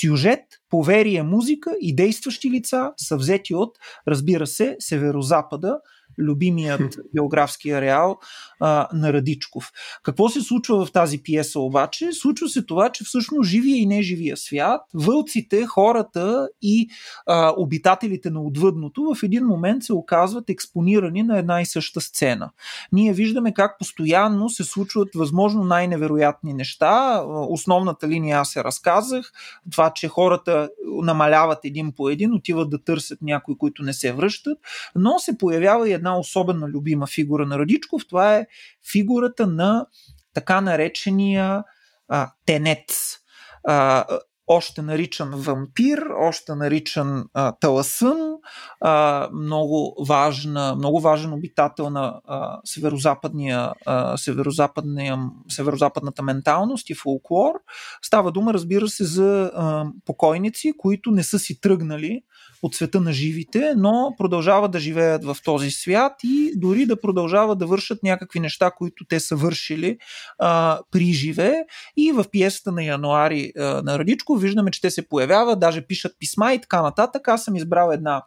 [0.00, 0.40] Сюжет,
[0.70, 5.78] поверие, музика и действащи лица са взети от, разбира се, северозапада,
[6.18, 8.18] любимият географски ареал
[8.60, 9.70] а, на Радичков.
[10.02, 12.12] Какво се случва в тази пиеса обаче?
[12.12, 16.88] Случва се това, че всъщност живия и неживия свят, вълците, хората и
[17.26, 22.50] а, обитателите на отвъдното в един момент се оказват експонирани на една и съща сцена.
[22.92, 27.24] Ние виждаме как постоянно се случват възможно най-невероятни неща.
[27.48, 29.32] Основната линия аз се разказах.
[29.70, 30.70] Това, че хората
[31.02, 34.58] намаляват един по един, отиват да търсят някои, които не се връщат,
[34.94, 38.02] но се появява и една особена любима фигура на Радичков.
[38.08, 38.46] Това е
[38.92, 39.86] фигурата на
[40.34, 41.64] така наречения
[42.08, 43.16] а, тенец.
[43.64, 44.04] А,
[44.52, 48.32] още наричан вампир, още наричан а, таласън,
[48.80, 57.54] а, много, важна, много важен обитател на а, северо-западния, а, северо-западния, северо-западната менталност и фолклор.
[58.02, 62.22] Става дума, разбира се, за а, покойници, които не са си тръгнали
[62.62, 67.58] от света на живите, но продължават да живеят в този свят и дори да продължават
[67.58, 69.98] да вършат някакви неща, които те са вършили
[70.38, 71.64] а, при живе.
[71.96, 76.12] И в пиесата на януари а, на Радичко виждаме, че те се появяват, даже пишат
[76.18, 77.28] писма и така нататък.
[77.28, 78.22] Аз съм избрал една,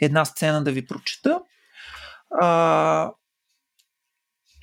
[0.00, 1.40] една сцена да ви прочета.
[2.40, 3.12] А,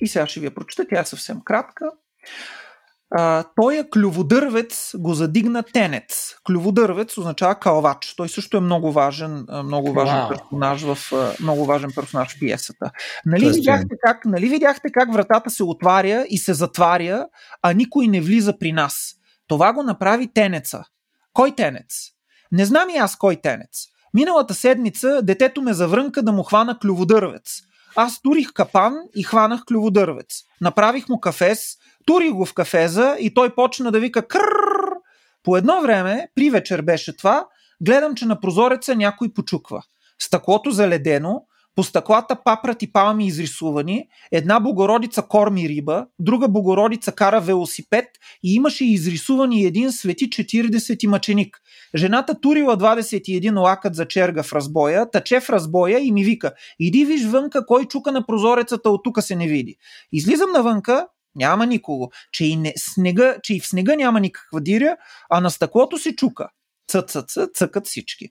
[0.00, 1.90] и сега ще ви я прочета, тя е съвсем кратка.
[3.10, 6.34] А, той е клюводървец, го задигна тенец.
[6.46, 8.14] Клюводървец означава калвач.
[8.16, 10.28] Той също е много важен, много важен wow.
[10.28, 12.90] персонаж в много важен персонаж в пиесата.
[13.26, 17.26] Нали видяхте, как, нали видяхте как вратата се отваря и се затваря,
[17.62, 19.14] а никой не влиза при нас?
[19.46, 20.84] Това го направи тенеца.
[21.32, 21.94] Кой тенец?
[22.52, 23.86] Не знам и аз кой тенец.
[24.14, 27.60] Миналата седмица детето ме заврънка да му хвана клюводървец.
[27.96, 30.42] Аз турих капан и хванах клюводървец.
[30.60, 31.76] Направих му кафес,
[32.06, 34.94] Тури го в кафеза и той почна да вика крррр.
[35.42, 37.46] По едно време, при вечер беше това,
[37.80, 39.82] гледам, че на прозореца някой почуква.
[40.18, 41.42] Стъклото заледено,
[41.80, 48.04] по стъклата папрат и палми изрисувани, една богородица корми риба, друга богородица кара велосипед
[48.44, 51.56] и имаше изрисувани един свети 40 мъченик.
[51.94, 57.04] Жената турила 21 лакът за черга в разбоя, тъче в разбоя и ми вика «Иди
[57.04, 59.76] виж вънка, кой чука на прозорецата, от тука се не види».
[60.12, 62.10] Излизам навънка, няма никого.
[62.32, 64.96] Че и, не, снега, че и в снега няма никаква диря,
[65.30, 66.48] а на стъклото се чука.
[66.88, 68.28] Цъцъц, цъкат всички.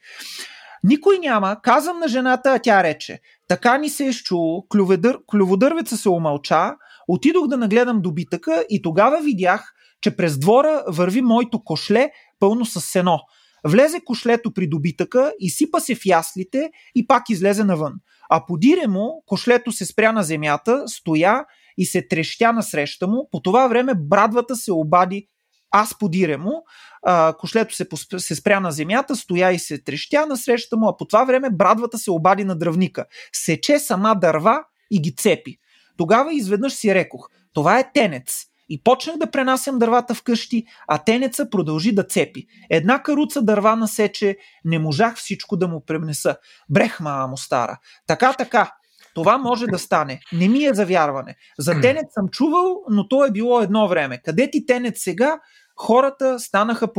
[0.83, 3.19] Никой няма, казвам на жената, а тя рече.
[3.47, 6.75] Така ни се е щуло, клюведър, клюводървеца се омълча,
[7.07, 12.81] отидох да нагледам добитъка и тогава видях, че през двора върви моето кошле пълно с
[12.81, 13.19] сено.
[13.67, 17.93] Влезе кошлето при добитъка, изсипа се в яслите и пак излезе навън.
[18.29, 21.45] А подире му, кошлето се спря на земята, стоя
[21.77, 23.29] и се трещя насреща му.
[23.31, 25.27] По това време брадвата се обади
[25.71, 26.63] аз подире му,
[27.03, 27.87] а, кошлето се,
[28.17, 31.97] се спря на земята, стоя и се трещя насреща му, а по това време брадвата
[31.97, 33.05] се обади на дръвника.
[33.33, 35.57] Сече сама дърва и ги цепи.
[35.97, 38.45] Тогава изведнъж си рекох, това е тенец.
[38.71, 42.45] И почнах да пренасям дървата вкъщи, а тенеца продължи да цепи.
[42.69, 46.35] Една каруца дърва насече, не можах всичко да му пренеса.
[46.69, 47.79] Брехма, му стара.
[48.07, 48.71] Така, така,
[49.15, 50.19] това може да стане.
[50.33, 51.35] Не ми е за вярване.
[51.59, 54.21] За Тенет съм чувал, но то е било едно време.
[54.25, 55.39] Къде ти Тенет сега?
[55.81, 56.93] Хората станаха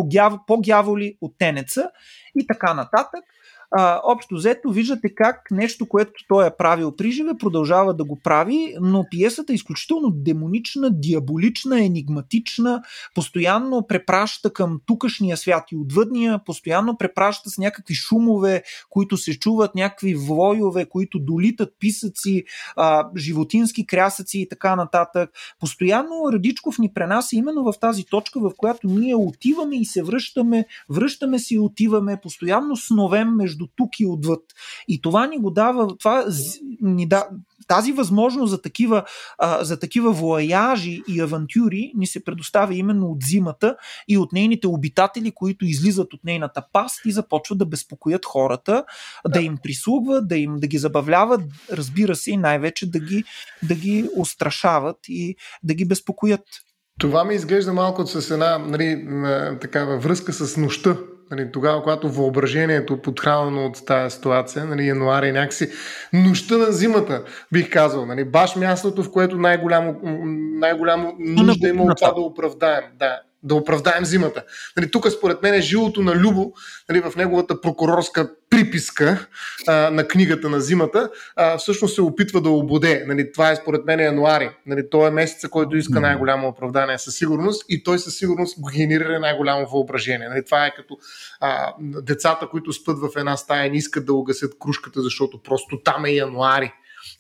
[0.47, 1.91] по-гяволи от Тенеца
[2.39, 3.25] и така нататък
[3.71, 8.21] а, общо взето виждате как нещо, което той е правил при живе, продължава да го
[8.25, 12.83] прави, но пиесата е изключително демонична, диаболична, енигматична,
[13.15, 19.75] постоянно препраща към тукашния свят и отвъдния, постоянно препраща с някакви шумове, които се чуват,
[19.75, 22.45] някакви войове, които долитат писъци,
[22.77, 25.31] а, животински крясъци и така нататък.
[25.61, 30.65] Постоянно Радичков ни пренася именно в тази точка, в която ние отиваме и се връщаме,
[30.89, 34.41] връщаме се и отиваме, постоянно сновем между между тук и отвъд.
[34.89, 36.25] И това ни го дава, това
[36.81, 37.29] ни да,
[37.69, 39.05] тази възможност за такива,
[39.39, 43.77] а, за такива вояжи и авантюри ни се предоставя именно от зимата
[44.09, 48.85] и от нейните обитатели, които излизат от нейната паст и започват да безпокоят хората,
[49.29, 51.41] да им прислугват, да им да ги забавляват,
[51.73, 53.25] разбира се, и най-вече да ги,
[53.63, 56.45] да ги устрашават и да ги безпокоят.
[56.99, 59.07] Това ми изглежда малко с една нали,
[59.61, 60.97] такава връзка с нощта,
[61.31, 65.71] Нали, тогава, когато въображението е подхранено от тази ситуация, нали, януари е някакси
[66.13, 68.07] нощта на зимата, бих казал.
[68.07, 70.01] Нали, баш мястото, в което най-голямо,
[70.59, 72.85] най-голямо нужда има от това да оправдаем.
[72.99, 73.21] Да.
[73.43, 74.45] Да оправдаем зимата.
[74.77, 76.53] Нали, тук според мен е жилото на Любо
[76.89, 79.27] нали, в неговата прокурорска приписка
[79.67, 83.05] а, на книгата на зимата, а, всъщност се опитва да ободе.
[83.07, 84.51] Нали, това е според мен януари.
[84.67, 88.71] Нали, той е месеца, който иска най-голямо оправдание със сигурност и той със сигурност го
[88.77, 90.29] генерира най-голямо въображение.
[90.29, 90.99] Нали, това е като
[91.41, 96.05] а, децата, които спът в една стая не искат да угасят кружката, защото просто там
[96.05, 96.73] е януари.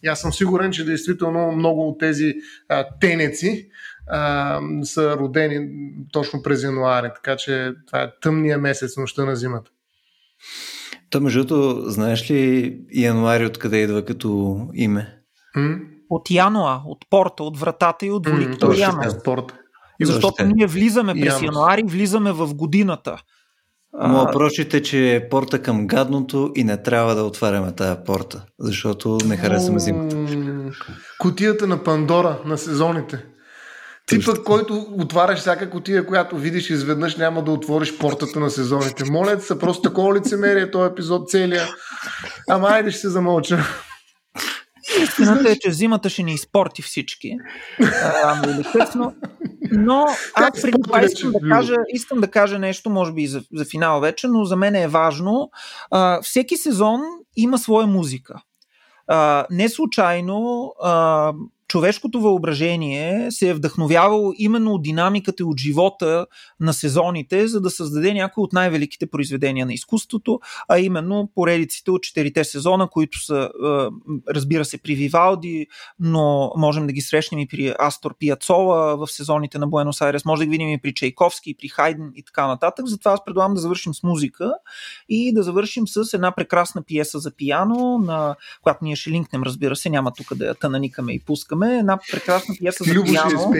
[0.02, 2.34] И аз съм сигурен, че действително много от тези
[2.68, 3.70] а, тенеци
[4.10, 5.68] а, са родени
[6.12, 9.70] точно през януари, така че това е тъмния месец, нощта на зимата.
[11.10, 15.18] То, между другото, знаеш ли януари откъде идва като име?
[15.56, 15.76] М?
[16.10, 18.26] От Януа, от порта, от вратата и от
[19.24, 19.54] порта.
[20.02, 23.22] Защото ние влизаме през януари, влизаме в годината.
[23.92, 28.44] Но въпросът е, че е порта към гадното и не трябва да отваряме тая порта,
[28.58, 30.16] защото не харесваме зимата.
[31.18, 33.24] Кутията на Пандора на сезоните.
[34.06, 39.10] Типът, който отваряш всяка котия, която видиш изведнъж, няма да отвориш портата на сезоните.
[39.10, 41.68] Моля се, просто такова лицемерие този епизод целия.
[42.48, 43.64] Ама айде ще се замълча.
[45.02, 47.36] Истината е, че зимата ще ни изпорти всички.
[48.02, 49.14] Рано или късно.
[49.72, 53.42] Но аз преди това искам да, кажа, искам да кажа нещо, може би и за,
[53.54, 55.50] за финал вече, но за мен е важно.
[55.90, 57.00] А, всеки сезон
[57.36, 58.42] има своя музика.
[59.06, 61.32] А, не случайно а,
[61.70, 66.26] човешкото въображение се е вдъхновявало именно от динамиката и от живота
[66.60, 72.02] на сезоните, за да създаде някои от най-великите произведения на изкуството, а именно поредиците от
[72.02, 73.50] четирите сезона, които са,
[74.28, 75.66] разбира се, при Вивалди,
[76.00, 80.40] но можем да ги срещнем и при Астор Пиацола в сезоните на Буенос Айрес, може
[80.40, 82.86] да ги видим и при Чайковски, и при Хайден и така нататък.
[82.86, 84.52] Затова аз предлагам да завършим с музика
[85.08, 89.76] и да завършим с една прекрасна пиеса за пияно, на която ние ще линкнем, разбира
[89.76, 93.54] се, няма тук да я тънаникаме и пускаме слушаме една прекрасна пиеса за пиано.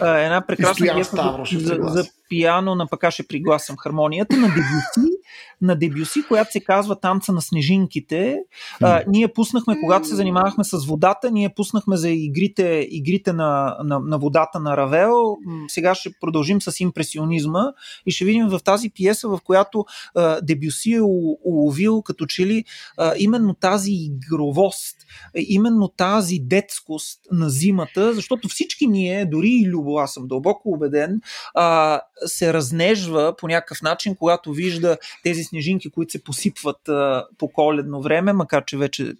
[0.00, 5.16] Една прекрасна пиеса за, за, пиано на пъка ще пригласям хармонията на Дебюси,
[5.62, 8.38] на Дебюси, която се казва Танца на снежинките.
[8.82, 13.98] А, ние пуснахме, когато се занимавахме с водата, ние пуснахме за игрите, игрите на, на,
[13.98, 15.36] на водата на Равел.
[15.68, 17.72] Сега ще продължим с импресионизма
[18.06, 21.00] и ще видим в тази пиеса, в която а, Дебюси е
[21.44, 22.64] уловил като че ли
[22.96, 24.96] а, именно тази игровост,
[25.34, 31.20] именно тази детскост на зимата, защото всички ние, дори и Любо, аз съм дълбоко убеден,
[31.54, 37.48] а, се разнежва по някакъв начин, когато вижда тези снежинки, които се посипват а, по
[37.48, 39.12] коледно време, макар че вече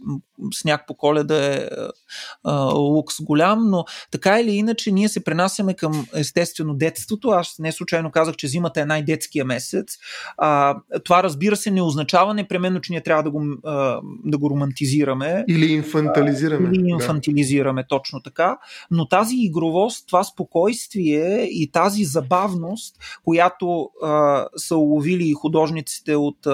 [0.54, 1.68] сняг по коледа е
[2.44, 7.28] а, лукс голям, но така или иначе ние се пренасяме към естествено детството.
[7.28, 9.96] Аз не случайно казах, че зимата е най-детския месец.
[10.36, 14.50] А, това разбира се не означава непременно, че ние трябва да го, а, да го
[14.50, 15.44] романтизираме.
[15.48, 16.70] Или инфантилизираме.
[16.72, 17.88] Или инфантилизираме, да.
[17.88, 18.58] точно така.
[18.90, 26.46] Но тази игровост, това спокойствие и тази забавност, която а, са уловили художниците от,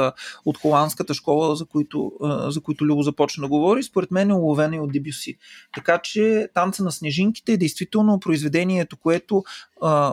[0.45, 2.13] от холандската школа, за които,
[2.49, 5.37] за които Любо започна да говори, според мен е уловена и от Дебюси.
[5.75, 9.45] Така че Танца на снежинките е действително произведението, което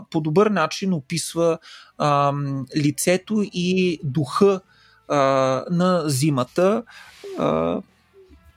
[0.09, 1.57] по добър начин описва
[2.77, 4.61] лицето и духа
[5.71, 6.83] на зимата.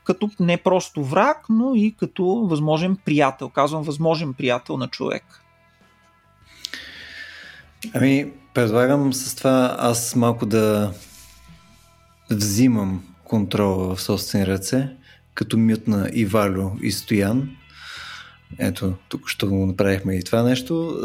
[0.03, 3.49] Като не просто враг, но и като възможен приятел.
[3.49, 5.23] Казвам възможен приятел на човек.
[7.93, 10.91] Ами, предлагам с това аз малко да
[12.31, 14.87] взимам контрола в собствени ръце,
[15.33, 17.49] като мютна и Валю и Стоян.
[18.59, 20.99] Ето, тук ще го направихме и това нещо.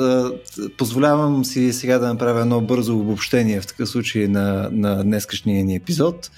[0.78, 5.76] Позволявам си сега да направя едно бързо обобщение в такъв случай на, на днескашния ни
[5.76, 6.30] епизод.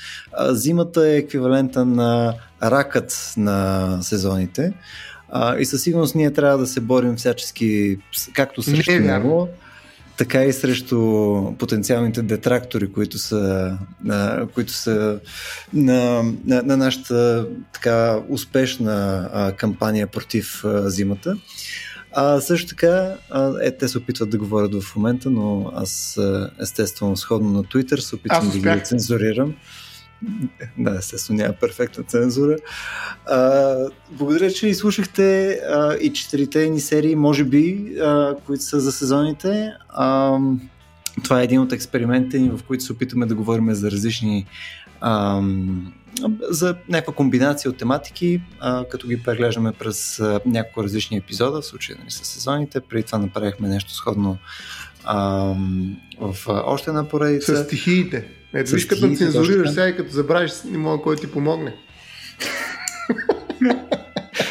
[0.51, 4.73] Зимата е еквивалента на ракът на сезоните.
[5.59, 7.99] И със сигурност ние трябва да се борим всячески
[8.35, 9.49] както срещу него,
[10.23, 10.99] така и срещу
[11.59, 15.21] потенциалните детрактори, които са, на, които са
[15.73, 21.37] на, на, на нашата така успешна а, кампания против а, зимата.
[22.13, 26.21] А също така, а, е, те се опитват да говорят в момента, но аз
[26.61, 29.55] естествено сходно на Twitter се опитвам да ги цензурирам.
[30.79, 32.57] Да, естествено няма перфектна цензура.
[33.27, 33.75] А,
[34.11, 39.73] благодаря, че изслушахте а, и четирите ни серии, може би, а, които са за сезоните.
[39.89, 40.39] А,
[41.25, 44.47] това е един от експериментите ни, в които се опитаме да говорим за различни
[45.01, 45.43] а,
[46.51, 51.67] за някаква комбинация от тематики, а, като ги преглеждаме през а, няколко различни епизода, в
[51.67, 52.81] случая нали, с сезоните.
[52.81, 54.39] Преди това направихме нещо сходно
[55.05, 55.55] а,
[56.21, 57.57] в още една поредица.
[57.57, 58.29] С стихиите.
[58.55, 61.75] Ето, виж като цензурираш сега и като забравиш, не мога кой ти помогне.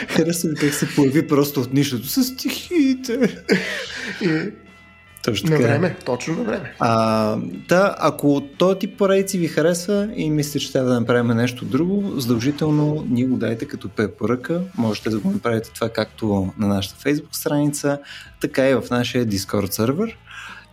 [0.08, 3.44] Харесва ми как се появи просто от нищото с стихиите.
[4.22, 4.52] и,
[5.24, 6.74] Точно на време, точно на време.
[6.80, 7.38] А,
[7.68, 12.20] да, ако този тип поредици ви харесва и мислите, че трябва да направим нещо друго,
[12.20, 14.60] задължително ни го дайте като препоръка.
[14.78, 18.00] Можете да го направите това както на нашата Facebook страница,
[18.42, 20.18] така и в нашия Discord сервер.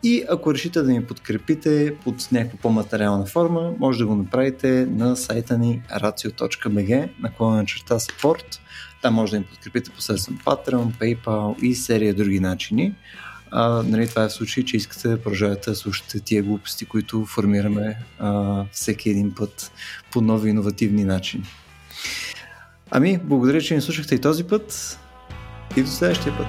[0.02, 5.16] И ако решите да ни подкрепите под някаква по-материална форма, може да го направите на
[5.16, 8.58] сайта ни racio.bg наклона черта support.
[9.02, 12.94] Там може да ни подкрепите посредством Patreon, PayPal и серия други начини.
[13.50, 17.26] А, нали, това е в случай, че искате да продължавате да слушате тия глупости, които
[17.26, 19.72] формираме а, всеки един път
[20.10, 21.44] по нови иновативни начини.
[22.90, 24.98] Ами, благодаря, че ни слушахте и този път
[25.76, 26.46] и до следващия път.